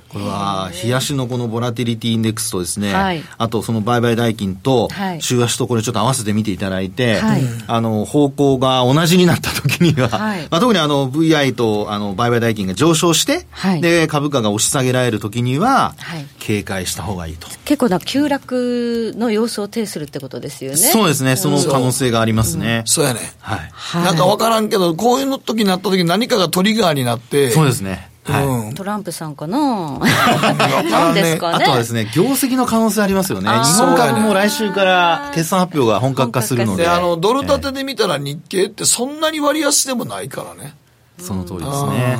[0.08, 17.46] これは、冷やしのこのボラティリティインデックスとですね、はいあとその売買代金とはい、週足とこれちょっと合わせて見ていただいて、はいあの、方向が同じになった時には、はいまあ、特にあの、VI とあの、売買代金が上昇して、はいで、株価が押し下げられる時には、はい警戒した方がいいと。
[17.64, 20.76] 結構な急落の様子を呈するってことですよね。
[20.76, 22.82] そうですね、その可能性がありますね。
[22.86, 23.20] そうやね。
[23.38, 23.58] はい。
[23.72, 28.09] はいなんかわからんけど、こういうの時になった時に何かがトリガーになって、そうですね。
[28.24, 28.46] はい。
[28.46, 28.74] うん。
[28.74, 29.98] トランプさんかな？
[29.98, 31.64] なんですかね？
[31.64, 33.48] あとはですね、業績の可能性ありますよね。
[33.48, 36.82] 日本株も来週から決算発表が本格化するので。
[36.84, 40.74] で、あの、ドル建てで見たら日経ってそんなに割安でもないからね。
[41.18, 42.18] その通りですね。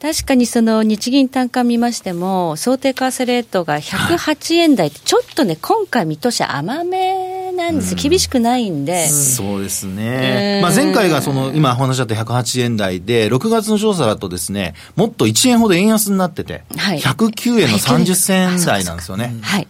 [0.00, 10.60] 確かにその日銀単価見ましても、想定為替レートが108円台って、ちょっとね、今回見通し甘めなんです、厳しくないんで、そうですうね。
[10.60, 10.62] ん。
[10.62, 17.00] まあ前回がその、今お話しあった108円台で、6月の調査だとですね、もっと1円ほど円安になってて、はい。
[17.00, 19.34] 109円の30銭台なんですよね。
[19.42, 19.66] はい。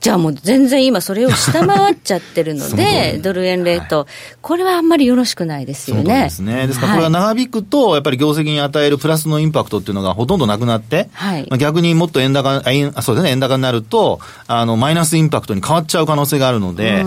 [0.00, 4.06] じゃあもう全然今それを下回っちゃってるので、 りドル円レート、
[4.40, 6.24] これはあんまりよろしくないですよね。
[6.24, 6.66] ですね。
[6.68, 17.04] ですからこれが長引くと、やっぱり業績に与えるプラスのインパクトっていうのがほとんどなくなって、はいまあ逆にもっと円高、あ円あそうですね、円高になると、あの、マイナスインパクトに変わっちゃう可能性があるので、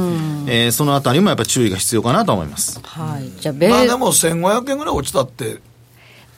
[0.48, 2.80] えーそのあたりもやっぱり注意が必要かなと思います。
[2.84, 3.30] はい。
[3.40, 5.60] じゃあ、米、まあでも1500円ぐらい落ちたって、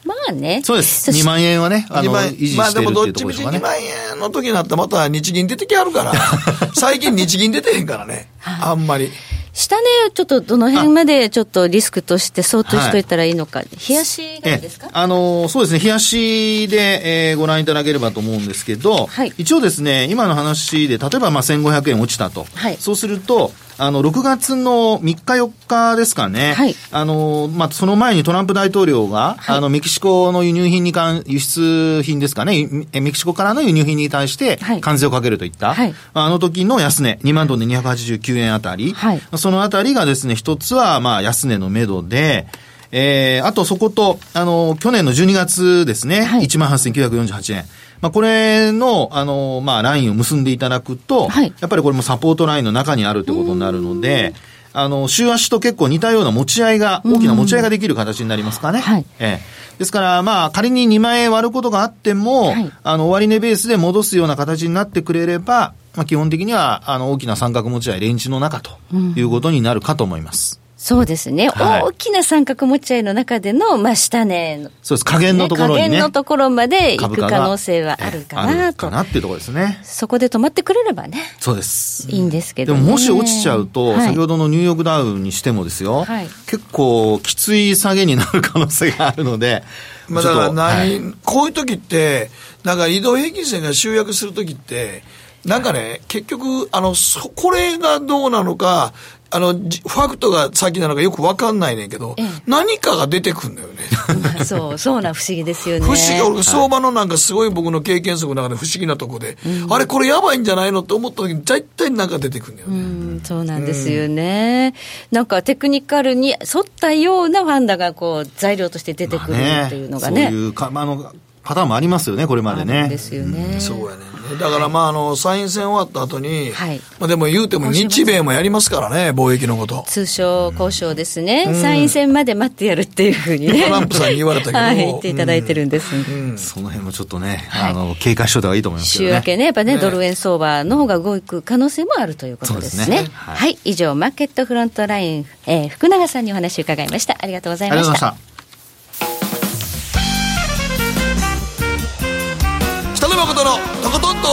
[0.06, 0.62] まあね。
[0.64, 1.04] そうです。
[1.04, 3.62] そし2万円はね、あの、二万維持してるまあっていうでもどっちみち2。
[3.62, 3.76] 万
[4.14, 6.14] 円の時になってまた日銀出てきはるから、
[6.76, 9.12] 最近日銀出てへんからね、あんまり。
[9.56, 13.62] 下値をちょっとどの辺までちょっとリスクとして相当しといたらいいのか。
[13.88, 14.88] 冷やしがいいですか？
[14.88, 22.48] ええあのーそうですね、冷やしで、えーご覧いただければと思うんですけど、はい一応ですね、今の話で、例えばまあ1500円落ちたと。
[22.56, 23.54] はいそうすると、
[23.86, 26.54] あの、6月の3日4日ですかね。
[26.54, 26.76] はい。
[26.92, 35.94] あのーまあ、その前にトランプ大統領が、あの、メキシコの輸入品に関、輸出品ですかね、えメキシコからの輸入品に対してはい、関税をかけるといった、はい。
[36.14, 39.22] あの時の安値、2万トンで289円あたり、はい。
[39.36, 42.48] そのあたりがですね、一つは、まあ、安値の目処で、
[42.94, 46.46] えー、あとそこと、あの、去年の12月ですね、はい。
[46.46, 47.66] 18,948円。
[48.04, 51.54] まあ、これの、あの、まあ、ラインを結んでいただくと、はい。
[51.62, 54.34] やっぱりこれもサポートラインの中にあるということになるので、
[54.74, 58.82] あの、週足と結構似たような持ち合いが、大きな持ち合いができる形になりますかね。
[58.82, 59.06] はい。
[59.20, 59.78] ええ。
[59.80, 62.72] ですから、まあ、仮に2万円割ることがあっても、はい。
[62.84, 68.72] あの、終値ベースで戻すような形になってくれれば、まあ、基本的には、あの、大きな三角持ち合い、レンジの中と
[69.16, 70.60] いうことになるかと思います。
[70.84, 75.06] そうですね、はい大きな三角持ち合いの中での、まあ、下値の、そうです。
[75.06, 75.82] 加減のところにね。
[75.84, 78.88] 加減のところまで行く可能性はあるかあなと。
[78.88, 79.80] るかなっていうところですね。
[79.84, 82.12] そこで止まってくれればね、そうです。
[82.12, 82.82] いいんですけど、ね。
[82.82, 89.64] でももし落ちちゃうと、はい先ほどのニューヨークダウにしてもですよ、はい結構きつい下げになる可能性があるので、
[90.10, 92.30] まあだから何、こういう時って、
[92.66, 95.04] なんか移動平均線が集約する時って、
[95.46, 98.94] なんかね、結局、あの、そこれがどうなのか、
[99.34, 103.74] あの、じファクトが先なのかよくわかんないねんけど、ええ何かが出てくんだよね。
[104.22, 105.86] ま あそう、そうな不思議ですよね。
[105.86, 109.38] 不思議、俺、相場のなんかすごい僕の経験則の中で不思議なとこで、
[109.70, 112.76] あれこれやばいんじゃないのって思った時に大体なんか出てくるんだよね。
[112.76, 114.74] うん、そうなんですよね。
[115.12, 120.28] なんかテクニカルに沿ったようなファンダがこう材料として出てくるっていうのがね。
[120.28, 121.12] そういうか、まあ、あの、
[121.44, 122.98] パターンもありますよね、これまでねで。
[122.98, 123.58] すよね。
[123.60, 124.13] そうやね。
[124.40, 129.84] だからまあ、あの、参院選終わった後に、はいまあでも言うても日米もやりますからね、貿易のこと。
[129.88, 133.64] 通商交渉ですね、参院選まで待ってやるっていうふうにね。
[133.64, 136.12] トランプさんに言われたけど はい、言っていただいてるんですんで。
[136.12, 139.12] うんその辺もちょっとね、はいあの、警戒しといた方がいいと思いますけどね。
[139.12, 142.84] 週明けね、やっぱね、ねドル円相場の方が動く可能性もあるということですね。
[142.86, 147.18] すねは、はいい以上、マーケットフロントライン、えー福永さんにお話を伺いました。
[147.20, 147.34] あり。
[147.34, 148.33] がとうございました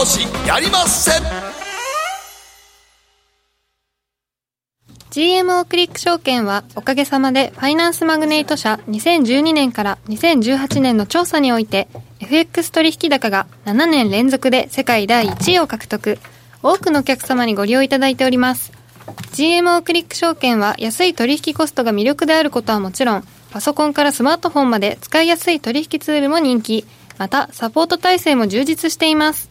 [0.01, 1.23] とことん投資やりません
[5.11, 11.89] GMO クリック証券はおかげさまでファイナンスマグネイト社2012年から2018年の調査において
[12.21, 16.17] FX 取引高が7年連続で世界第1位を獲得。
[16.63, 18.71] 多くのお客様にご利用いただいております。
[19.33, 26.85] GMO クリック証券は安い取引コストが魅力であることはもちろん、パソコンからスマートフォンまで使いやすい取引ツールも人気。
[27.17, 29.50] また、サポート体制も充実しています。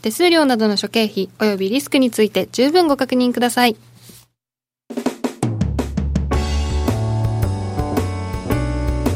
[0.00, 3.76] 手数料などの諸経費及びリスクについて十分ご確認ください。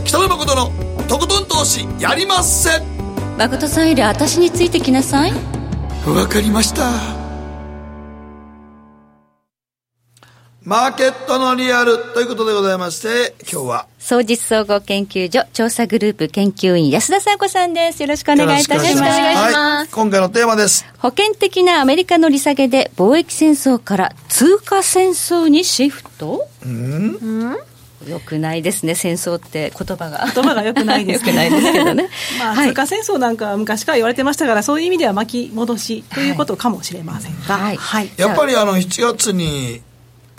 [0.05, 0.71] 北野誠の
[1.09, 2.71] とことん投資やりまっせ。
[3.39, 5.33] 誠さんより私についてきなさい。
[6.07, 7.23] わかりました。
[10.65, 18.03] マーケットのリアルということでございまして今日は総実総合研究所調査グループ研究員安田紗子さんです。
[18.03, 18.91] よろしくお願いいたします。
[18.91, 20.85] よろしくお願いします、はい、今回のテーマです。
[20.99, 26.49] 保険的なアメリカの利下げで貿易戦争から通貨戦争にシフト？
[26.67, 27.57] うん、うん
[28.09, 30.27] よくないですね戦争って言葉が。
[30.35, 32.09] 言葉がよくないですよくないですけどね。
[32.41, 37.37] まあ、はい、通貨戦争なんかは昔から言われてましたからそういう意味では巻き戻しということかもしれません。
[37.47, 37.77] が、はい。
[37.77, 39.81] はい、やっぱりあの7月に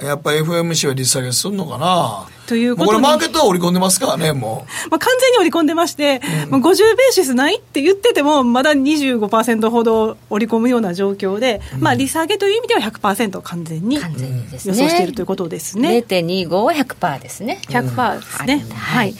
[0.01, 2.25] やっぱり FMC は利下げするのかな？
[2.47, 4.89] ということこれマーケットは織り込んでますからね、もう。
[4.89, 16.03] まあ完全に織り込んでまして、うん、50ベーシスないって言ってても、まだ25%ほど織り込むような状況で、うん、まあ利下げという意味では100%完全に予想しているということですね。
[16.07, 17.59] 0.25は100%ですね。
[17.67, 18.65] 100%ですね。
[18.73, 19.03] はい。
[19.03, 19.15] はい、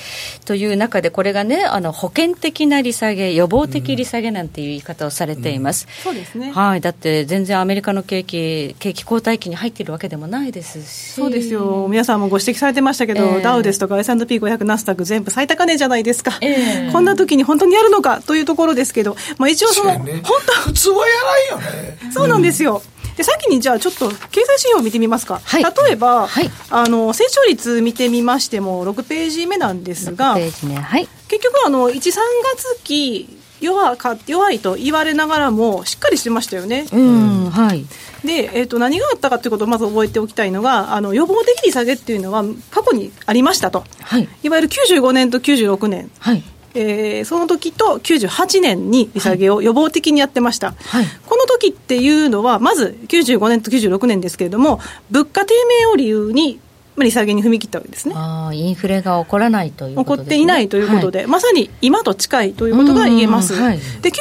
[0.46, 5.88] という中で、これがね、あの保険的な利下げ、予防的利下げなんていう言い方をされています。
[6.04, 6.52] そうですね。
[6.52, 6.82] はい。
[6.82, 11.14] だって全然アメリカの景気、景気後退期に入っているわけでもないですし。
[11.14, 11.88] そうですよ。
[11.90, 21.14] 皆さんもご指摘されてましたけど、えー、ダウですとか S&P500 ナスダック全部最高値じゃないですか、えー、こんな時に本当にやるのかというところですけど、まあ、一応その、ね、本当普通はや
[21.52, 21.98] らんよね。
[22.12, 22.82] そうなんですよ、
[23.16, 30.50] で先にじゃあちょっと経済指標を見てみますか、はい、例えば、はい、あの成長率見てみましても6ページ目なんですが、ね
[30.82, 36.86] はい、結局あの13月期弱か弱いと言われながらもしっかりしてましたよね。
[36.92, 37.86] うん、はい。
[38.26, 46.44] で、えーと、と何があったかということをまず覚えておきたいのがあの予防的利下げっていうのは過去にありましたと、はい、いわゆる95年と96年、はい。
[46.76, 54.80] えー、その時と98年に利下げを予防的にやってました、はい、この時っていうのはまず95年と96年ですけれども
[55.12, 56.60] 物価低迷を理由に
[57.02, 58.14] 利下げに踏み切ったわけですね。
[58.16, 64.14] あインフレが起こらないという起こっていないということで、はい、まさに今と近いということが言えます、はい、で98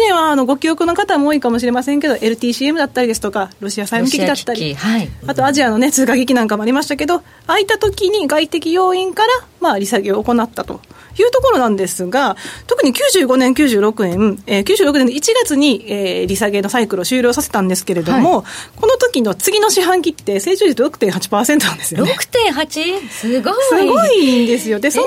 [0.00, 9.28] 年はあのご記憶の方も多いかもしれませんけど LTCM だったりですとかロシア債務危機だったり、はい、あとアジアの、ね、通貨危機なんかもありましたけどああいった時に外的要因から、
[9.60, 10.80] まあ、利下げを行ったと
[11.20, 18.44] いうところなんですが、特に95年、96年、えー、96年の1月に、えー、利下げのサイクルを終了させたんですけれども、は
[18.76, 22.16] い、この時の次の四半期って成長率6.8%なんですよね。
[22.52, 23.08] 6.8?
[23.08, 23.54] すごい。
[23.68, 24.80] すごいんですよ。
[24.80, 25.06] で、その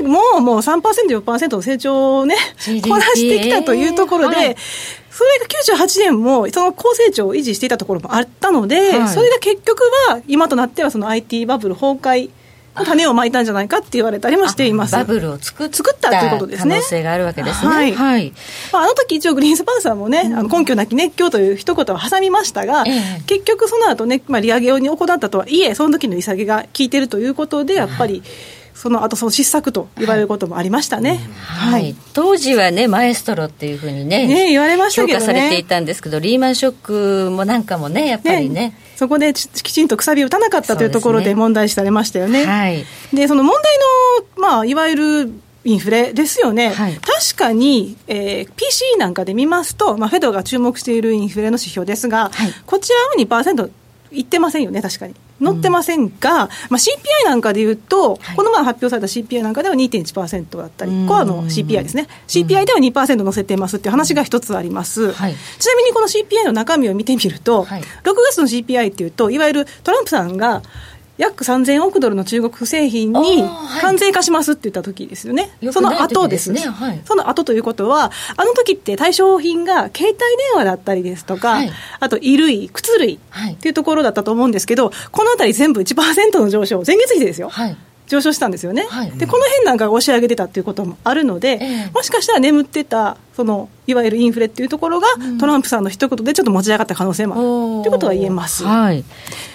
[0.00, 2.36] 前ももう3%、4%の成長をね、
[2.82, 4.56] こなしてきたというところで、はい
[5.14, 12.30] それが98年もその高成長を維持していたところもあったので、はい、それが結局は今となってはその IT バブル崩壊
[12.74, 14.92] 種をまいたんじゃないかって言われたりもしています。
[14.92, 16.76] バブルを作作ったということですね。
[16.76, 17.70] 可能性があるわけですね。
[17.70, 18.32] はい、はい。
[18.72, 28.22] まあ、あの時一応グリーンスパンサーもね、うん、あの根拠なき熱狂という一言を挟みましたが、ええ、結局その後ね、まあ、利上げを行ったとはいえその時の利下げが効いてるということでやっぱり、
[28.74, 42.44] その後その失策と言われることもありましたね、はい、はい、当時はねマエストロっていうふうにねね言われましたけど、ね、評価されていたんですけどリーマンショックもなんかもねやっぱりねねそこできちんとくさびを打たなかったというところで問題視されましたよね。
[42.44, 43.78] はい、でその問題
[44.36, 45.32] の、まあ、いわゆる
[45.64, 52.98] インフレですよね、はい、確かに、えー、PC なんかで見ますと、まあ、フェドが注目しているインフレの指標ですが、はい、こちら
[53.34, 53.70] は2%
[54.12, 55.14] いってませんよね、確かに。
[55.40, 67.84] 乗ってませんが、うん、まあ、CPI なんかでいうと、はい、この前発表された CPI なんかでは2.1%だったり、コアの CPI ですね、CPI では2%乗せていますっていう話が一つあります、はい、ちなみにこの CPI の中身を見てみると、はい、6
[68.30, 70.62] 月の CPI っていうと、いわゆるトランプさんが、
[71.16, 73.44] 約3000億ドルの中国製品に
[73.80, 80.18] 関税化しますって言った時ですよね、はい、その後です、ねはい、その後ということは、あの時って対象品が携帯電
[80.56, 87.50] 話だったりですとか、はい、あと衣類、靴類っていうところだったと思うんですけど、このあたり全部1%の上昇、前月比でですよ。
[88.06, 97.42] 上昇したんですよね、はい、でこの辺なんかが押し上げてたっていうこともあるので、えー、もしかしたら眠ってたそのいわゆるインフレっていうところが、うん、トランプさんの一言でちょっと持ち上がった可能性もある。
[97.82, 98.64] ということは言えます。
[98.64, 99.04] はい。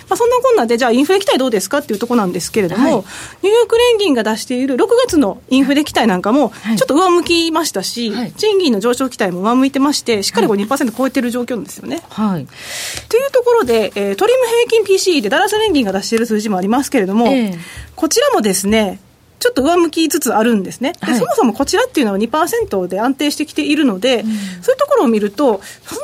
[0.09, 12.01] まあ、そんなこんなで、じゃあ、インフレ期待どうですかっていうところなんですけれども、はい、ニューヨーク連銀が出している6月のインフレ期待なんかも、ちょっと上向きましたし、はい、賃金の上昇期待も上向いてまして、しっかり2%超えてる状況なんですよね。
[12.09, 12.47] はい、
[13.07, 17.57] というところで、えー、トリム平均 PCE でダラス連銀が出している数字もありますけれども、えー、
[17.95, 18.99] こちらもですね、
[19.39, 26.03] ちょっと上向きつつあるんですね、はい、そもそもこちらっていうのは2%で安定してきているので、うん、そういうところを見ると、そん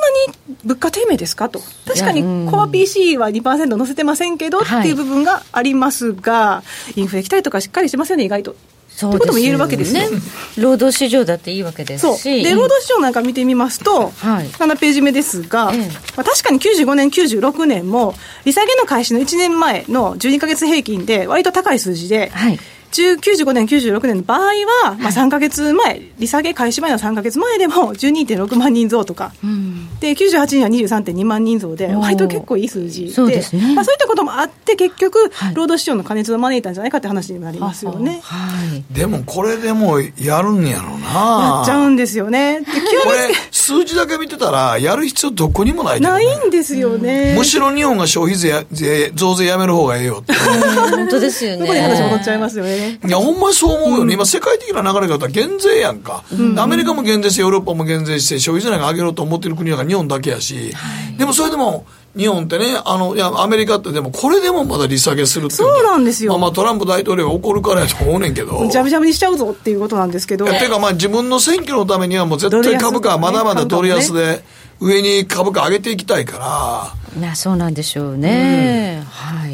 [0.54, 1.48] に物価低迷ですか？
[1.48, 6.62] と、確かにコア PC は2%乗せてませんけどっていう部分がありますが、
[6.96, 8.56] インフレ期待とかしっかりしてますよね、意外と。
[8.88, 10.08] そういうことも言えるわけですね。
[10.56, 12.42] 労働市場だっていいわけですし。
[12.42, 15.80] で、労働市場なんか見てみますと、はい、7ページ目ですが、ええ、
[16.16, 18.14] まあ、確かに95年、96年も、
[18.46, 22.58] 利下げの開始の1年前の12か月平均で、割と高い数字で、はい
[23.02, 24.40] 95年、96年の場合
[24.84, 33.74] は、まあ、3か月前、利下げ開始前の3か月前でも12.6万人増とか、うん、で98年は23.2万人増で、割と結構いい数字で、そうですね。
[33.74, 38.20] まあ、そういったこともあって、結局、労働市場の過熱を招いたんじゃないかって話になりますよね。
[38.22, 41.56] はい、でも、これでもやるんやろうな。
[41.56, 42.60] やっちゃうんですよね。
[42.64, 47.34] これ、数字だけ見てたら、やる必要どこにもない、ね、ないんですよね。
[47.36, 50.32] むしろ日本が消費税増税やめる方がええよって。
[50.34, 51.60] 本当ですよね。
[51.60, 52.98] ここに話戻っちゃいますよね。
[53.04, 54.14] いや、ほんまにそう思うよね。
[54.14, 56.24] 今、世界的な流れ方、減税やんか。
[56.58, 60.74] アメリカも減税して、ヨーロッパも減税して、消費税が上げろと思ってる国が日本だけやし、
[61.18, 61.86] でもそれでも、
[62.16, 66.32] 日本ってね、あの、いや、アメリカってでも、これでもまだ利下げするってそうなんですよ。
[66.32, 68.66] まあまあ、トランプ大統領が怒るからやと思うねんけど。
[68.68, 70.46] じゃぶじゃぶにしちゃうぞっていうことなんですけど。
[70.46, 74.42] ていうか、まあ、自分の選挙のためにはもう絶対株価はまだまだドル安で、
[74.80, 77.20] 上に株価上げていきたいから。
[77.20, 79.02] いや、そうなんでしょうね。
[79.02, 79.52] うん、はい。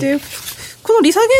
[0.82, 1.32] でこの利下げで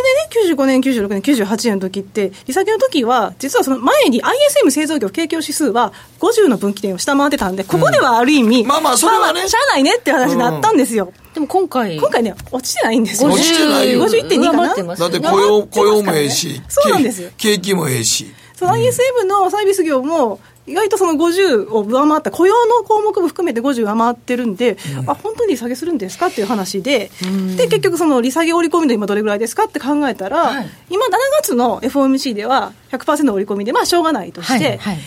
[0.47, 11.13] ね、95年、96年、98年の時って、利下げの時は、実はその前に ISM 製造業景況指数は50の分岐点を下回ってたんで、ここではある意味、うん、まあまあ、それはね、しゃあないねって話になったんですよ。
[11.13, 13.31] うん、でも今回、今回ね、落ちてないんですよ。
[13.31, 14.05] 落ちてないよ。
[14.05, 14.97] 51.2かな。
[14.97, 17.31] だって雇用、雇用もええし、そうなんですよ。
[17.37, 18.33] 景気もええし。
[18.55, 20.39] その ISM のサービス業も、
[20.73, 27.11] 意外とその50を上回った、雇用の項目も含めて50上回ってるんで、うん、あ本当に利下げするんですかっていう話で、
[27.57, 31.11] で結局、その利下げ織り込みの今、どれぐらいですかって考えたら、はい、今、7
[31.43, 34.65] 月の FOMC では100%織り込みで、まあ、しょうがないとして。
[34.65, 34.99] はいはい。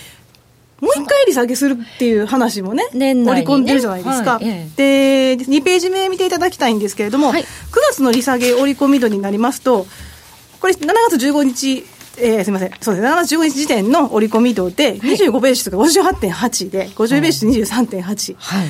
[0.82, 3.14] もう一回利下げするっていう話もね、ね。
[3.14, 4.44] 織り込んでるじゃないですか、はい、
[4.76, 7.46] で、2ページ目見ていただきたいんですけれども、はい、9
[7.92, 9.88] 月の利下げ織り込み度になりますと、
[10.60, 11.86] これ、7月15日
[12.18, 13.04] えー、すみません、そうです。
[13.04, 18.68] ね、7月15日時点の織り込み度で、25ベーシスが58.8で、50ベーシス23.8、はい、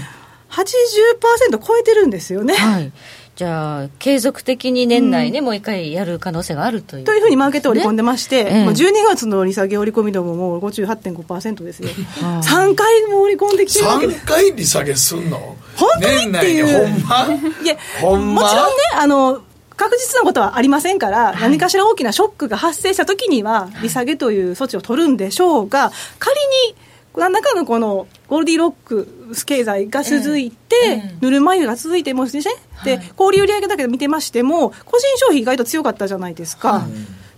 [0.49, 2.55] 80%超えてるんですよね。
[2.55, 2.91] はい。
[3.35, 15.57] じゃあ、継続的に年内ね、うん、もう一回やる可能性があるという、ね、というふうにマーケット織り込んでまして、ええ、12月の利下げ織り込み度ももう58.5%ですよ、3回も織り込んできてるわけ3回利下げすんの？
[15.75, 16.87] 本当にっていう。
[16.87, 17.27] ほんま？
[17.61, 18.41] いや、ほんま？
[18.43, 19.41] もちろんね、あの、
[19.77, 26.75] 確実なことはありませんから、何かしら大きなショックが発生したときには、利下げという措置を取るんでしょうが、仮に
[27.15, 29.07] 何らかのこのゴールディロック
[29.45, 32.43] 経済が続いて、ぬるま湯が続いてますね、
[32.83, 36.85] で小売売上だけで見てましても、個人消費、意外と強かったじゃないですか。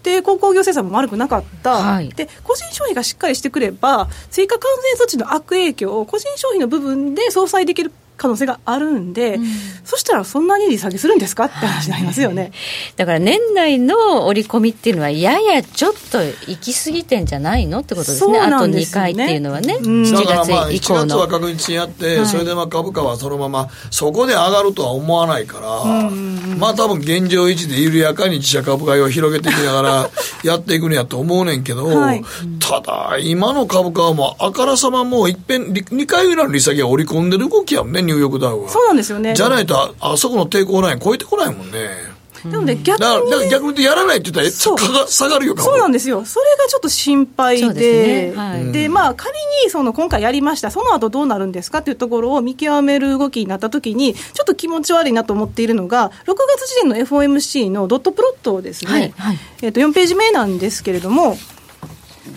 [0.03, 9.45] で鉱工業生産も悪くなかった、はい、で個人消費がしっかりしてくれば、追加関税措置の悪影響を個人消費の部分で相殺できる可能性があるんで、うん、
[9.85, 12.51] そしたらそんなに利下げするんですかって話になりますよね。
[12.95, 18.39] だから年内の織り込みっていうのは、ややちょっと行き過ぎてんじゃないのってことですね、すね。
[18.39, 21.05] あと2回っていうのはね、うん、7月以降の。
[21.05, 30.09] 1月は確実にやって、はい、それでまあ株価はそのまま、そこで上がるとは思わないから、うん、まあ多分現状維持で緩やかに自社株買いを広げていきながら
[30.43, 32.23] やっていくんやと思うねんけど、はい、
[32.59, 38.69] ただ、今の株価はもうあからさまもういっぺん、2回ぐらいの利下げを織り込んでる動きやんね、ニューヨークダウは。
[38.69, 39.35] そうなんですよね。
[39.35, 42.17] じゃないと、あそこの抵抗ライン超えてこないもんね。
[42.45, 46.23] でもね、逆に、ね、逆にやらないって言ったら、下がるよ、そうなんですよ。
[46.23, 49.33] それがちょっと心配で、で、ねはい、まあ、仮
[49.63, 58.91] に、その、今回やりました、その後どうなるんですかっていうところを見極める動きになったときに、ちょっと気持ち悪いなと思っているのが、6月時点の FOMC のドットプロットですね。
[58.91, 61.37] はいはい、えっ、と、4ページ目なんですけれども、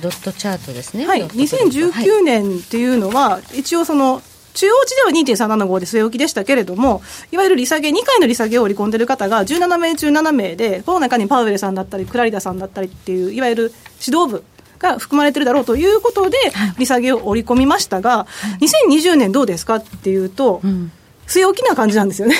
[0.00, 1.06] ドットチャートですね。
[1.06, 1.22] はい。
[1.24, 4.22] 2019年っていうのは、一応その、
[4.54, 13.72] 中央値では2.375で据え置きでしたけれども、いわゆる利下げ、2回の利下げを織り込んでる方が17名中7名で、この中にパウエルさんだったり、クラリダさんだったりっていう、いわゆる
[14.04, 14.44] 指導部
[14.78, 16.38] が含まれてるだろうということで、
[16.78, 18.26] 利下げを織り込みましたが、
[18.60, 20.92] 2020年どうですかっていうと、うん。
[21.30, 22.34] 据え置きな感じなんですよね。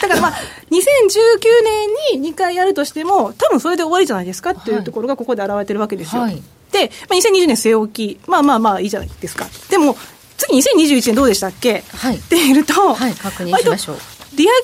[0.00, 0.32] だからまあ、
[0.70, 0.78] 2019
[2.12, 6.22] 年に2回やるとしても、多分それで終わりじゃないですかっていうところがここで現れてるわけですよ。
[6.22, 9.48] はい、で、まあ、2020年据え置き、まあまあまあいいじゃないですか。
[9.70, 9.96] でも、
[10.38, 13.96] 次2021年どうでしたっけ、はい、っていうると、はい、確認しましょう。
[14.36, 14.54] 利上げを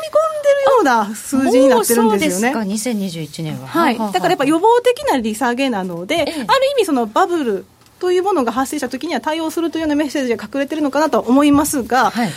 [0.00, 2.52] 見込んでるような数字になってるんですよね。
[2.52, 3.68] そうですか、2021年は。
[3.68, 3.98] はい。
[3.98, 6.36] だからやっぱ予防的な利下げなので、ええ、ある
[6.72, 7.66] 意味そのバブル
[7.98, 12.30] というものが発生したときには対応するというようなメッセージが隠れてるのかなと思いますが、はい、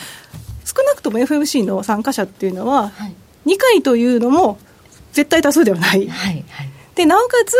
[0.66, 3.16] 少なくとも FMC の参加者っていうのは、はい、
[3.46, 4.58] 2回というのも
[5.14, 6.08] 絶対多数ではない。
[6.10, 6.71] はいはい
[7.02, 7.56] でなおかつ、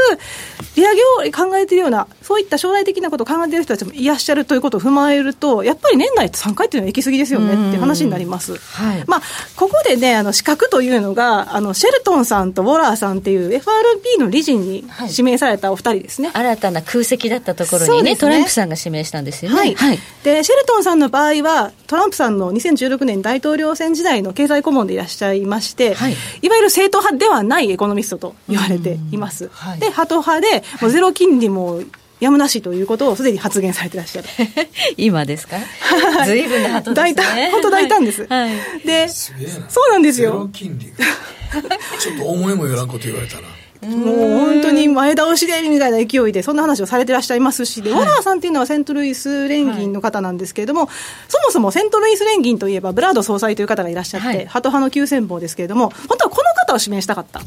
[0.76, 8.56] 利上げを考えているような、そういった将来的なことを考えている人たちもいらっしゃるということを踏まえると、やっぱり年内3回っていうのは行き過ぎですよねっていう話になります。
[8.58, 9.22] はい、まあ、
[9.56, 18.16] ここでね、あの資格というのが、あのシェルトンさんとウォラーさんっていう FRB の理事に指名されたお二人ですね、はい、新たな空席だったところにね、ね。
[18.16, 19.58] トランプさんが指名したんですよね。
[19.58, 29.31] はい、はい、でシェルトンさんの場合は、トランプさんの2016年大統領選時代の経済顧問でいらっしゃいまして、はい、いわゆる正統派ではないエコノミストと言われています。
[29.52, 31.82] はい、でハト派で、もうゼロ金利も
[32.20, 34.28] やむなしということをすでに発言されてらっしゃる。
[34.98, 35.58] 今ですか？
[36.26, 37.50] ずいぶんなハトですね。
[37.52, 38.52] 本当大胆です、はい、
[38.86, 39.34] でそ
[39.88, 40.32] うなんですよ。
[40.32, 40.86] ゼロ金利。
[42.00, 43.48] ちょっと思いもよらんこと言われたな。
[43.82, 50.90] もう本当に前倒しでみたいな勢いで、そんな話をされてらっしゃいますし、で、はい、ワラーさんっていうのはセントルイス連銀の方なんですけれども、はい、
[51.28, 57.40] そもそもセントルイス連銀といえば、ブラード総裁という方がいらっしゃって、はい、ハト派の急先鋒ですけれども、本当はこの方を指名したかった。
[57.40, 57.46] だ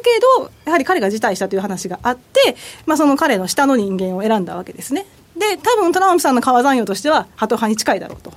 [0.00, 5.06] けど、やはり彼が辞退したという話があって、まあ、その彼の下の人間を選んだわけですね。
[5.36, 8.32] で、多分トランプさんの川残用としては、ハト派に近いだろうと。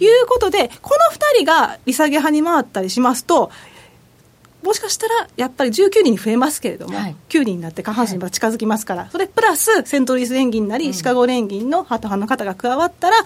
[0.00, 3.50] いうことで、この2人が利下げ派に回ったりしますと、
[4.62, 13.16] もしかしたらやっぱり19人に増えますけれども、はい、9人になって下半身が近づきますから、はい、それプラスセントルイス連銀なり、うん、シカゴ連銀のハト派の方が加わったら、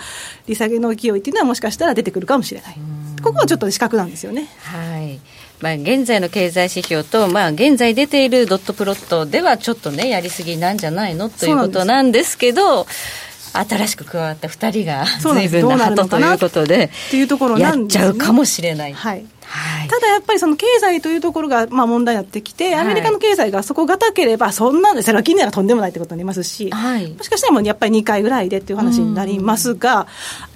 [0.47, 2.79] 利下げの勢いっていうのはもしかしたら出てくるかもしれない。
[3.23, 4.49] ここはちょっと資格なんですよね。
[4.63, 5.21] はい
[5.61, 12.87] まあ、現在の経済指標と、まあ、現在出ているドットプロットではちょっとねやりすぎなんじゃないのということなんですけど
[13.53, 16.91] 新しく加わった2人が随分なハトということで
[17.59, 18.93] やっちゃうかもしれない。
[18.93, 30.01] はいはい、ただやっぱりその経済というところがまあ問題になってきて、アメリカの経済がそこがたければ、そんな、それは近年はとんでもないってことになりますし、はい、もしかしたらもうやっぱり2回ぐらいでっていう話になりますが、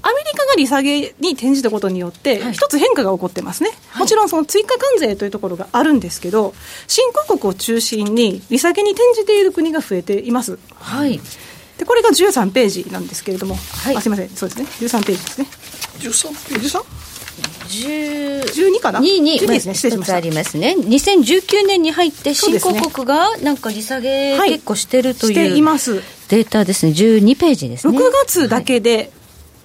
[0.02, 6.54] アメリカが利下げに転じたことによって、一つ変化が起こってますね、はい、もちろんその追加関税というところがあるんですけど、
[6.86, 10.58] 新興国を中心に利下げに転じている国が増えています。
[10.74, 11.20] はい。
[11.78, 15.46] でこれが13ページなんですけれども、はい、あすみません、そうですね、13ページですね。
[16.00, 17.09] 13ページ 13?
[17.70, 20.16] 12かな？2に、ですね、失礼しました。
[20.16, 20.74] ありますね。
[20.78, 26.02] 2019年に入って新興国がなんか利下げ結構してるという、はい、しています。
[26.28, 26.92] データですね。
[26.92, 27.96] 12ページですね。
[27.96, 29.10] 6月だけで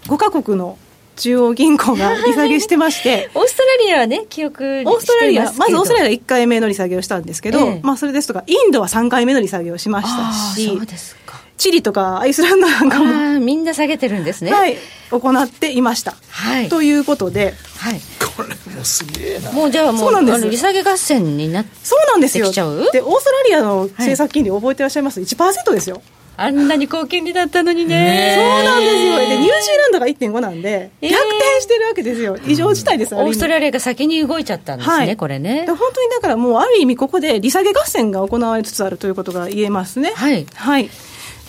[0.05, 0.77] 5か国の
[1.15, 3.29] 中央銀行が利下げしてまして。
[3.33, 5.51] オーストラリアはね記憶オーストラリア。
[5.53, 10.67] まずオーストラリアが1回目の利下げをしたんですけど、ええ、まあ、それですとかインドは3回目の利下げをしましたし。
[10.67, 11.24] そうですか
[11.57, 13.39] チリとかアイスランドなんかも。
[13.39, 14.51] みんな下げてるんですね。
[14.51, 14.77] はい
[15.11, 17.99] 行っていました、はい、ということで、はい、
[18.35, 19.51] これもすげえな。
[19.51, 22.51] もうじゃあもうあの利下げ合戦になってそうなんですよ。
[22.51, 26.01] でオーストラリアの政策金利覚えてらっしゃいます、はい、1%ですよ。
[26.37, 27.95] あんなに高金利だったのにね。
[27.95, 29.19] ねそうなんですよ。
[29.19, 32.37] で、ニュージーランドが1.5なんで、逆転してるわけですよ。
[32.45, 35.65] 異常事態です、オーストラリアが先に動いちゃったんですね、はい、これね。
[35.65, 40.11] 本当にだからもう、ある意味ここで利下げ合戦が行われつつあるということが言えますね。
[40.13, 40.45] はい。
[40.53, 40.89] はい。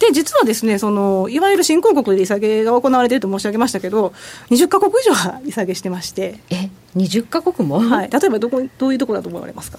[0.00, 4.12] で、実はですね、その、いわゆる新興国で利下げが行われていると申し上げましたけど、
[4.50, 6.38] 20か国以上は利下げしてまして。
[6.50, 7.78] え、20か国も？
[7.80, 8.10] はい。
[8.10, 9.78] 例えばどこ、どういうところだと思われますか？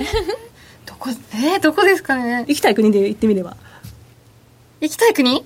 [0.00, 0.06] えー、
[0.86, 2.44] どこ、えー、どこですかね？
[2.46, 3.56] 行きたい国で行ってみれば。
[4.80, 5.44] 行きたい国？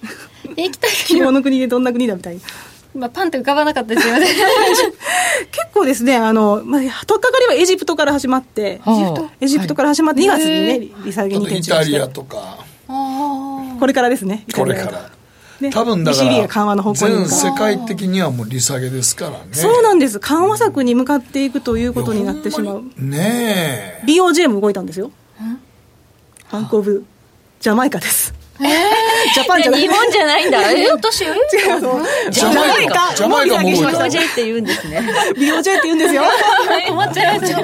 [0.57, 2.41] 行きたい国希望の国でどんな国だみたいな。
[2.95, 4.27] まあ、パンって浮かばなかったですよね
[5.51, 8.83] 結構ですね、あの、まあ、取っかかりはエジプトから始まって、
[9.41, 9.75] エジプト？
[9.75, 11.73] から始まって2月にね、利下げに転じして。
[11.73, 12.59] イタリアとか。
[13.83, 14.47] これからですね。
[14.55, 15.11] これから。
[15.61, 19.39] ね、多分だから緩和の方向全世界的にはもう利下げですからね。
[19.51, 20.21] そうなんです。
[20.21, 22.85] 緩和策に向かっていくということになってしまう。
[22.97, 24.07] ねえ。
[24.07, 25.11] BOJ も動いたんですよ。
[26.53, 27.05] バンコブ。
[27.59, 28.33] ジャマイカです。
[28.61, 28.69] えー、
[29.35, 29.81] ジャパンじゃない。
[29.81, 30.61] 日本じゃないんだ。
[30.71, 31.35] え、私、違う
[32.31, 33.13] ジャマイカ。
[33.17, 33.59] ジャマイカ。
[33.59, 33.69] も。
[33.69, 35.01] BOJ って言うんですね。
[35.35, 36.23] BOJ って言うんですよ。
[36.87, 37.61] 困っちゃいました。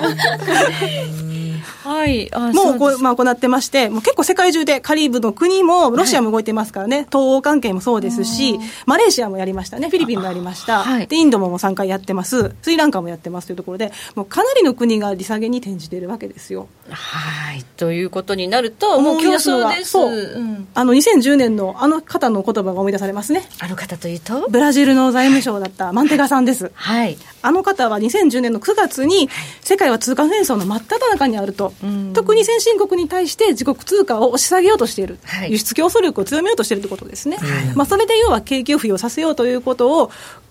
[1.89, 16.68] はい、もうこう、まあ、行ってまして、もう結構世界中でカリブの国もロシアも動いてますからね、はい、東欧関係もそうですし、マレーシアもやりましたね、フィリピンもやりました、はい、でインドももう3回やってます、スリランカもやってますというところで、もうかなりの国が利下げに転じているわけですよ。
[16.91, 17.64] はい。
[17.76, 19.91] ということになるともう競争です。
[19.91, 23.43] そう、うん、あの2010年のあの方の言葉が思い出されますね。
[23.61, 26.70] あの方というとブラジルの財務省だったマンテガさんです。
[26.74, 27.16] はい。
[27.43, 29.28] あの方は2010年の9月に
[29.61, 31.72] 世界は通貨戦争の真っ只中にあると、
[32.14, 40.11] 特に先進国に対して自国通貨を押し下げようとしている、はい、輸出競争力を強めようとしているということですね、はい、まあ、それで要は景気を浮揚させようということを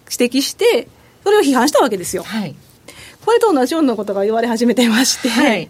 [0.10, 0.88] 指摘して
[1.24, 2.56] それを批判したわけですよ、はい、
[3.26, 5.70] これと同じようなことが言われ始めてまして、はい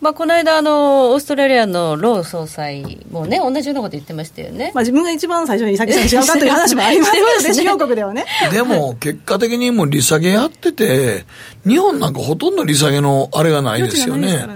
[0.00, 8.24] まあ、この間あの、オーストラリアのロー総裁もね、同じようなこと言ってましたよね、まあ、自分が一番最初に利下げした違うかという話もありますけどね、 主要国ではね。
[8.50, 11.26] でも、結果的にも利下げやってて、
[11.66, 14.46] 日本なんかほとんど利下げのあれがないですよね。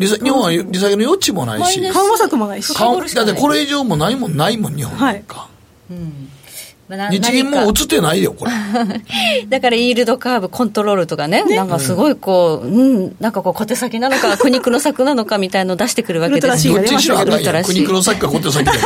[0.00, 5.38] 日本は利下げの余地もないし、緩和策もないし、だってこれ以上もないもんないもん、日本なんか。
[5.38, 5.92] はい。
[5.92, 6.28] うん
[6.88, 8.52] 日銀も映ってないよ、これ。
[9.48, 16.74] だから、イールドカーブコントロールとかね、ねなんかすごいこう、うん、なんかこう、小手先なのか、 苦肉の策なのかみたいのを出してくるわけですよ。
[16.78, 18.70] どっちにしろあかんや苦肉の策か小手先で。
[18.70, 18.80] どっ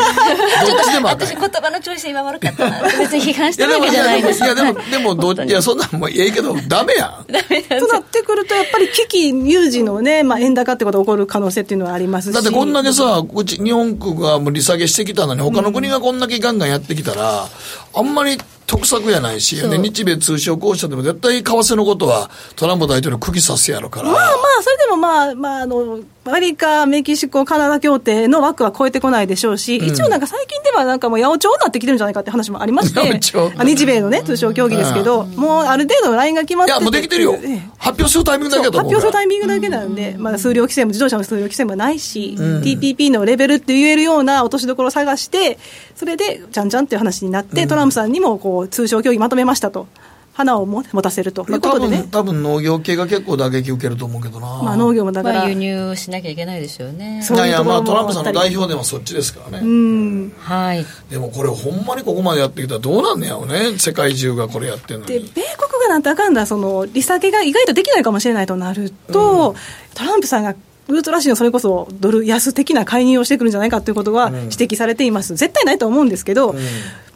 [0.84, 2.82] ちでも私、言葉の調子今悪かったな。
[2.98, 7.32] 別に批判してるわけじゃないですいや、でも、でも、どいや、そんなんもええけど、ダメやん。
[7.32, 12.34] ダメとなってくると、やっぱり危機有事のね、まあ、円高ってことが起こる可能性っていうのはありますし。
[12.34, 17.48] だってこんだけさ、うち、日本国がもう利下げしてきたのに、他の国がこんだけガンガンやってきたら、
[17.94, 24.10] あんまり得策やないし、ね、日米通商交渉でも絶対為替のことはトランプ大統領釘刺すやろから。
[24.10, 33.00] まあまあ、それでもまあ、まあ、あの、アメリカ、メキシコ、カナダ協定の枠は超えてこないでしょうし、うん、一応なんか最近ではなんかもう八百長になってきてるんじゃないかって話もありまして、
[33.64, 37.36] 日米のね、通商協議ですけど、うん、もうある程度のラインが決まっていや、もうできてるよ。
[37.76, 45.58] 発表するタイミングだけだと発表するタイミングだけなんで、まだ数量規制も、自動車の数量規制もないし、うん、TPP のレベルって言えるような落としどころを探して、
[45.96, 49.88] それで、じゃんじゃんっていう話になって、トランプさんにもこう通商協議まとめましたと。
[50.34, 60.32] 花を持たせるということでね、多分農業系が結構打撃受けると思うけどな、まあ、農業もだから、輸入しなきゃいけないですよね、いやいや、まあ、トランプさんの代表でもそっちですからね、うん。
[60.38, 65.42] はい、でもこれ、ほんまにここまでやってきたらどうなんねやろうね、世界中がこれやってるので米国
[65.82, 69.56] がなんだかんだ、その利下げが意外とできないかもしれないとなると、うん、
[69.94, 70.54] トランプさんが
[70.88, 76.58] ウルトラシーのそれこそドル安的な介入をしてくるんじゃないかということは指摘されています、うん、絶対ないと思うんですけど、うん、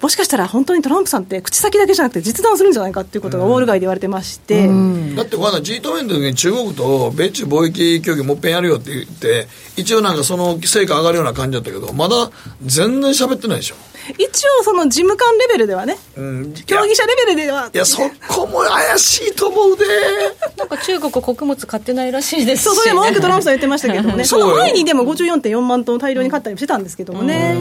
[0.01, 12.31] もしかしたら本当にトランプさんって口先だけじゃなくて実弾するんじゃないかということがウォール街で言われてまして、うん、だってこの G20 の時に中国と米中貿易協議もっぺんやるよって言って一応なんかその成果上がるような感じだったけどまだ
[12.63, 13.77] 全然喋ってないでしょ
[14.19, 19.85] 一応その事務官レベルではね、うん、競技者レベルではいやそこも怪しいと思うで。
[20.57, 24.25] なんか中国穀物買ってないらしいですし、ね、そうそれも多くトランプさん言ってましたけどもね。
[24.27, 27.57] その前にでも54.4万トン大量に買ったりしてたんですけどもね。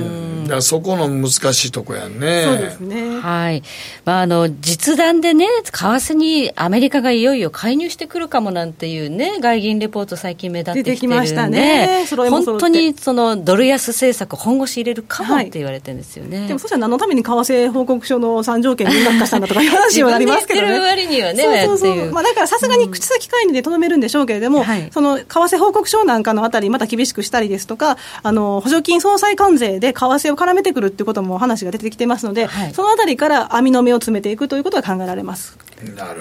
[0.47, 2.43] だそこの難しいとこやんね。
[2.45, 3.19] そうですね。
[3.19, 3.63] はい、
[4.05, 10.95] まあ、あの実弾でね為替にアメリカがいよいよ介入してくるかもなんていうね外銀レポート最近目立ってきてるんで。
[10.95, 12.05] 出てきましたね。
[12.29, 20.79] 本当にそのドル安政策本腰入れるかもって言われてるんですよね、ね、でもそしたら何のために為替報告書の3条件に落下したんだとかいう話になりますけどね。
[20.79, 22.11] 割にはね、そうそうそう。
[22.11, 35.57] まあ、だからさすがに口先介入でとどめるんでしょうけれども、うんその為替報告書なんかのあたり、また厳しくしたりですとか、あの補助金総裁関税で為替を絡めてくるっていうことも話が出てきてますので、はい、そのあたりから網の目を詰めていくということが考えられます。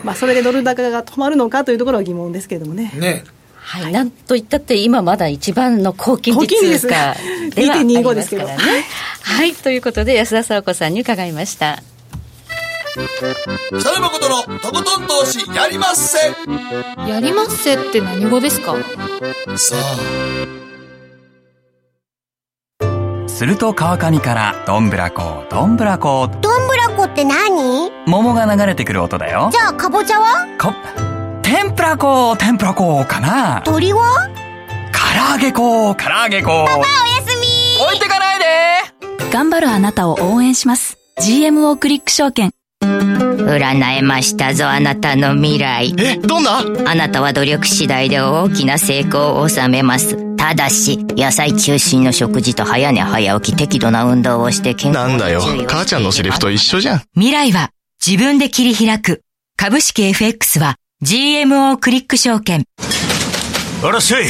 [0.02, 2.92] まあ、それでドル高が止まるのかというところは疑問ですけれどもね。
[2.98, 3.24] ね
[3.66, 7.16] はい、なんといったって今まだ一番の高金利通貨
[7.54, 8.84] ではありますからね。
[9.22, 11.82] はい、ということで安田沙子さんに伺いました。
[12.94, 13.02] 北
[13.98, 16.18] 野誠のとことん投資やりまっせ。
[17.10, 18.76] やりまっせって何語ですか？
[19.56, 19.96] さあ。
[23.28, 26.30] すると川上からどんぶらこどんぶらこ。
[26.40, 27.90] どんぶらこって何？
[28.06, 29.48] 桃が流れてくる音だよ。
[29.50, 30.46] じゃあかぼちゃは？
[30.56, 30.72] か
[31.44, 33.62] 天ぷら粉天ぷら粉かな？
[33.66, 34.30] 鳥は
[34.92, 35.94] 唐揚げ粉。
[35.94, 36.48] 唐揚げ粉。
[36.48, 36.86] パパおや
[37.26, 37.84] すみ。
[37.84, 38.44] 置いてかないで。
[39.30, 40.96] 頑張るあなたを応援します。
[41.20, 42.52] GMO クリック証券。
[42.80, 45.94] 占えましたぞあなたの未来。
[45.98, 46.60] えどんな？
[46.90, 50.34] あなたは努力次第で大きな成功を収めます。
[50.36, 55.42] ただし野菜中心の食事と早寝早起き適度な運動をして健康なんだよ。
[55.68, 57.02] 母ちゃんのセリフと一緒じゃん。
[57.14, 57.70] 未来は
[58.04, 59.20] 自分で切り開く。
[59.56, 62.64] 株式 FX は GMO クリック証券。
[63.82, 64.24] あらっしゃい。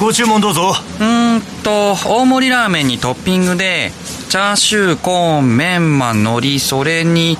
[0.00, 0.74] ご注文どうぞ。
[0.98, 3.92] うーんと、大盛りラーメンにトッピングで、
[4.28, 7.38] チャーシュー、コーン、メンマ、海苔、それに、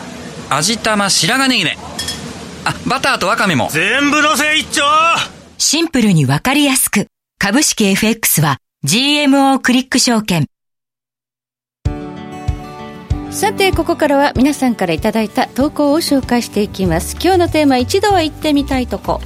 [0.50, 1.76] 味玉、白髪ネギね。
[2.64, 3.68] あ、バターとワカメも。
[3.72, 4.82] 全部のせ一丁
[5.58, 7.08] シンプルにわかりやすく。
[7.38, 10.46] 株式 FX は GMO クリック証券。
[13.36, 17.18] さてここからは皆さんからいただいた投稿を紹介していきます。
[17.22, 19.20] 今日のテーマ一度は行ってみたいとこ。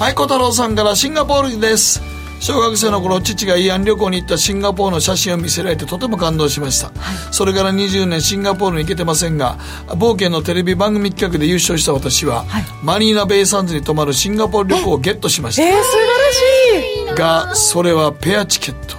[0.00, 2.02] はい小太郎さんからシンガポールです。
[2.40, 6.90] 小学生の頃父が慰安旅行に行ったシンガポールの写真を見せられてとても感動しました、
[7.30, 9.56] それから20年シンガポールに行けてませんが
[9.90, 12.44] 冒険のテレビ番組企画で優勝した私は、
[12.82, 17.14] マリーナベイサンズに泊まるシンガポール旅行をゲットしました、えー、素晴らしい。
[17.16, 18.96] がそれはペアチケット。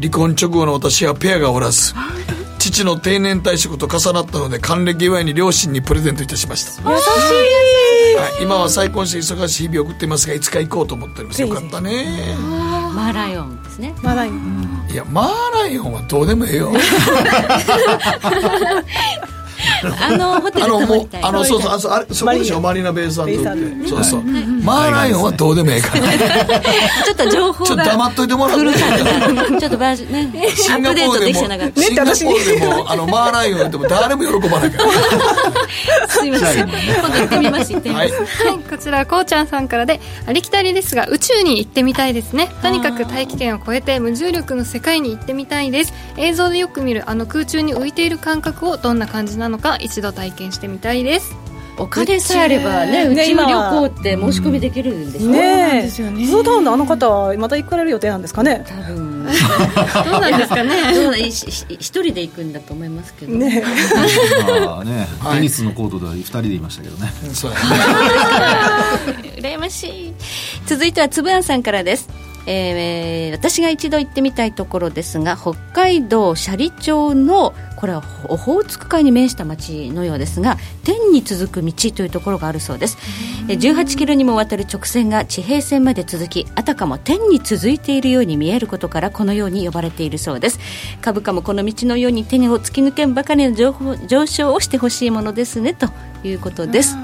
[0.00, 1.94] 離婚直後の私はペアがおらず
[2.60, 6.90] 父の定年退職と重なったので還暦祝いに両親にプレゼントいたしました。
[6.90, 7.10] 優しい。
[8.16, 11.40] はい、今は再婚して忙しい日々を送っていますがいつか行こうと思っております。
[11.40, 12.36] よかったね。
[12.94, 13.94] マーライオンですね。
[14.02, 14.86] マーライオン。
[14.90, 16.72] いやマーライオンはどうでもええよ
[20.00, 21.24] あのホテル泊まりたい。
[21.24, 22.60] あのそうそうあそうあれそこでしょ？
[22.60, 23.32] マリーナベイサンズ。
[23.32, 24.22] ってそうそう。
[24.62, 26.60] マーライオンはどうでもええから。
[27.04, 28.64] ちょっと情報がちょっと黙っといてもらって。
[29.60, 30.46] ちょっとバージョンね。
[30.46, 31.82] アシンップデートガポールできてなかった。
[31.82, 34.90] シンガポールでも あのマーライオン言っても誰も喜ばないから。
[36.08, 36.68] すいません。
[36.68, 38.12] 今度行ってみます行ってみます、
[38.44, 42.48] はい、こちらこうちゃんさんからでありきたりですが宇宙に行ってみたいですね。
[42.62, 45.92] とにかく大気圏を超えて無重力の世界に行ってみたいです。
[46.16, 51.34] 映像でよく見るあの空中に浮いている感覚をどんな感じなのか一度体験してみたいです。
[51.78, 55.82] お金さえあればね宇宙旅行って申し込みできるんですよね。
[55.84, 58.62] えズータウンのあの方はまた行かれる予定なんですかね？
[58.68, 59.24] 多分。
[60.10, 60.92] どうなんですかね？
[60.92, 63.32] どうなん一人で行くんだと思いますけど。
[63.32, 63.64] ね。
[64.66, 67.10] まあね、 テニスのコートでは2人でいましたけどね。
[67.32, 67.56] そうや
[69.40, 70.14] 羨ましい。
[70.66, 72.08] 続いてはつぶあんさんからです
[72.46, 82.98] えー私が一度行ってみたいところですが北海道斜里町のこれはオホーツク海に面した町のようですが天に続く道というところがあるそうです。
[83.48, 90.58] えー18キロにもわたる直線が地平線まで続きあたかも天に続いているように見えることからこのように呼ばれているそうです。
[91.00, 95.88] 株価もこの道のように手を突き抜けんばかりの情報上昇をしてほしいものですねと
[96.24, 96.96] いうことです。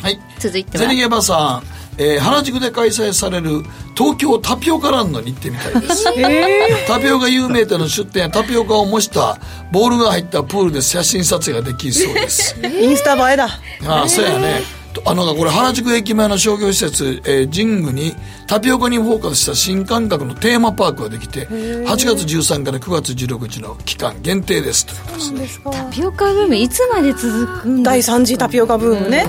[0.00, 0.20] はい。
[0.38, 0.84] 続いては。
[0.84, 3.62] ゼニゲバさん、えー原宿で開催される
[3.96, 6.04] 東京タピオカランドに行ってみたいです、
[6.86, 9.38] タピオカ有名店の出店やタピオカを模した
[9.72, 12.56] ボールが入ったプールで写真撮影ができるそうです。
[12.62, 13.48] インスタ映えだ。
[13.86, 14.62] ああそうやね。
[14.62, 18.16] とあなんかこれ原宿駅前の商業施設、えー、神宮に
[18.46, 24.86] タピオカにフォーカスした新感覚のテーマパークができて8月13から9月16日の期間限定です。
[24.86, 29.26] ということですねタピオカブームいつまで続くんだ第3次タピオカブームね、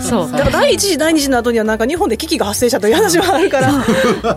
[0.00, 0.32] そう。
[0.32, 3.72] だから第1次第2次の後にはなんか日本で危機が発生したという話もあるから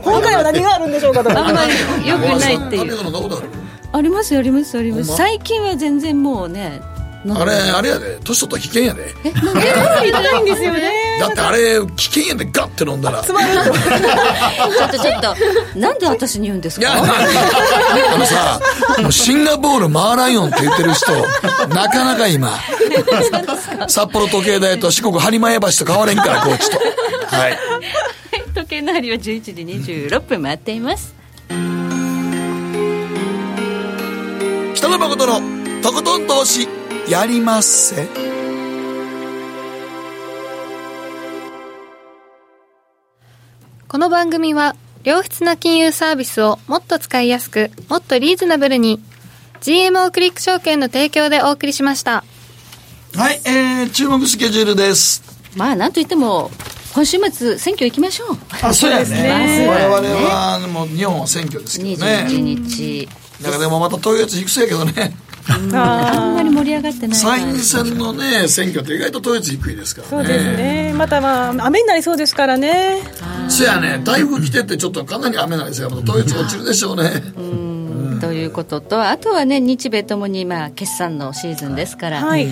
[0.04, 1.30] 今回は何があるんでしょうかと。
[1.30, 2.82] あんまり良くないっていう。
[2.82, 3.48] タピオカ飲んだことある。
[3.94, 5.16] ありますありますあります。
[5.16, 6.82] 最近は全然もうね
[7.30, 8.18] あれあれやで。
[8.24, 9.14] 年取ったら危険やで。
[9.24, 9.32] え
[10.12, 11.18] ないんですよね。
[11.20, 12.46] だってあれ危険やで。
[12.46, 13.22] ガッて飲んだら。
[13.22, 16.88] つまるとちょっとちょっとなんで私に言うんですか？
[16.88, 17.04] いや
[18.14, 18.60] あのさ
[19.02, 21.12] もうシンガポールマーライオンって言ってる人
[21.68, 22.58] なかなか今。
[23.88, 26.78] 札幌時計台と四国播磨屋橋と変われんからこっちと。
[26.78, 27.58] はい。
[28.56, 29.52] 時計の針は11時
[30.10, 31.14] 26分回っています。
[34.74, 35.40] 北野誠の
[35.84, 36.68] とことん投資
[37.10, 38.08] やりまっせ。
[43.88, 49.02] この番組は良質な金融サービスをもっと使いやすくもっとリーズナブルに
[49.60, 52.24] GMO クリック証券の提供でお送りしました。
[53.16, 55.24] はい、えー、注目スケジュールです。
[55.58, 56.52] まあなんといっても
[56.94, 58.38] 今週末選挙行きましょう。
[58.62, 59.04] あそうやね。
[59.04, 59.16] まず
[59.64, 62.26] は我々はもう日本は選挙ですけどね。
[62.30, 63.10] 21日。
[63.42, 65.16] なんかでもまた投票率低そうやけどね
[65.50, 70.10] あんまり盛り上がってない参院選のね選挙って意外と投票率低いですからね。
[70.10, 70.94] そうですね。
[70.96, 73.02] またまあ雨になりそうですからね。
[73.50, 75.90] そやね台風来てってちょっとかなり雨なんですよ。
[75.90, 77.10] また投票率落ちるでしょうね。
[78.20, 82.48] ということとあとはね日米ともにまあ決算のシーズンですから、はい。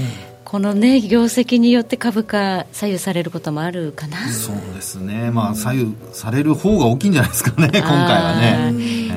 [0.46, 4.30] このね業績によって株価左右されることもあるかな。
[4.30, 5.30] そうですね。
[5.30, 8.72] まあ、左右される方が大きいんじゃないですかね、今回はね。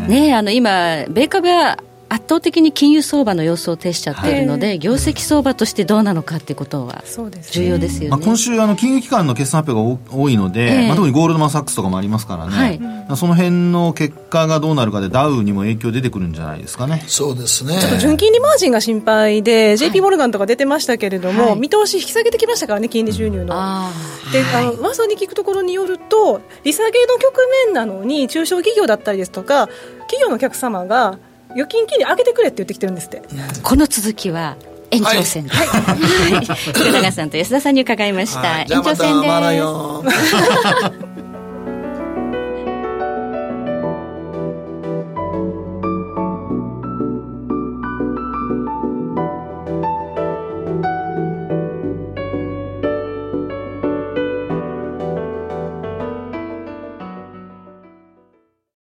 [0.08, 1.78] ねあの今米株は
[2.12, 7.02] 圧倒的に金融相場の様子を呈しちゃっているので、業績相場としてどうなのかっていうことは
[7.52, 8.08] 重要ですよね。
[8.10, 10.86] まあ、今週あの金融機関の決算発表が多多いので、ええ。
[10.88, 12.78] まあ、特にゴールドマン・サックスとかもありますからね、はい。
[12.78, 17.02] まあその辺の結果がどうなるかでダウにも影響出てくるんじゃないですかね。
[17.06, 17.78] そうですね。
[17.80, 23.46] ちょっと純金利マージンが心配で、JP モルガンとか出てましたけれども、見通し引き下げてきましたからね、金利収入の。
[23.46, 29.68] で、あの噂に聞くところによると、利下げの局面なのに、中小企業だったりですとか、
[30.00, 31.18] 企業のお客様が、
[31.54, 33.22] 預金金利上げてくれって言ってきてるんですって。
[33.62, 34.56] この続きは
[34.90, 35.56] 延長戦です。
[35.56, 36.44] はい。
[36.72, 38.60] 福永さんと安田さんに伺いました。
[38.60, 41.02] 延長戦です。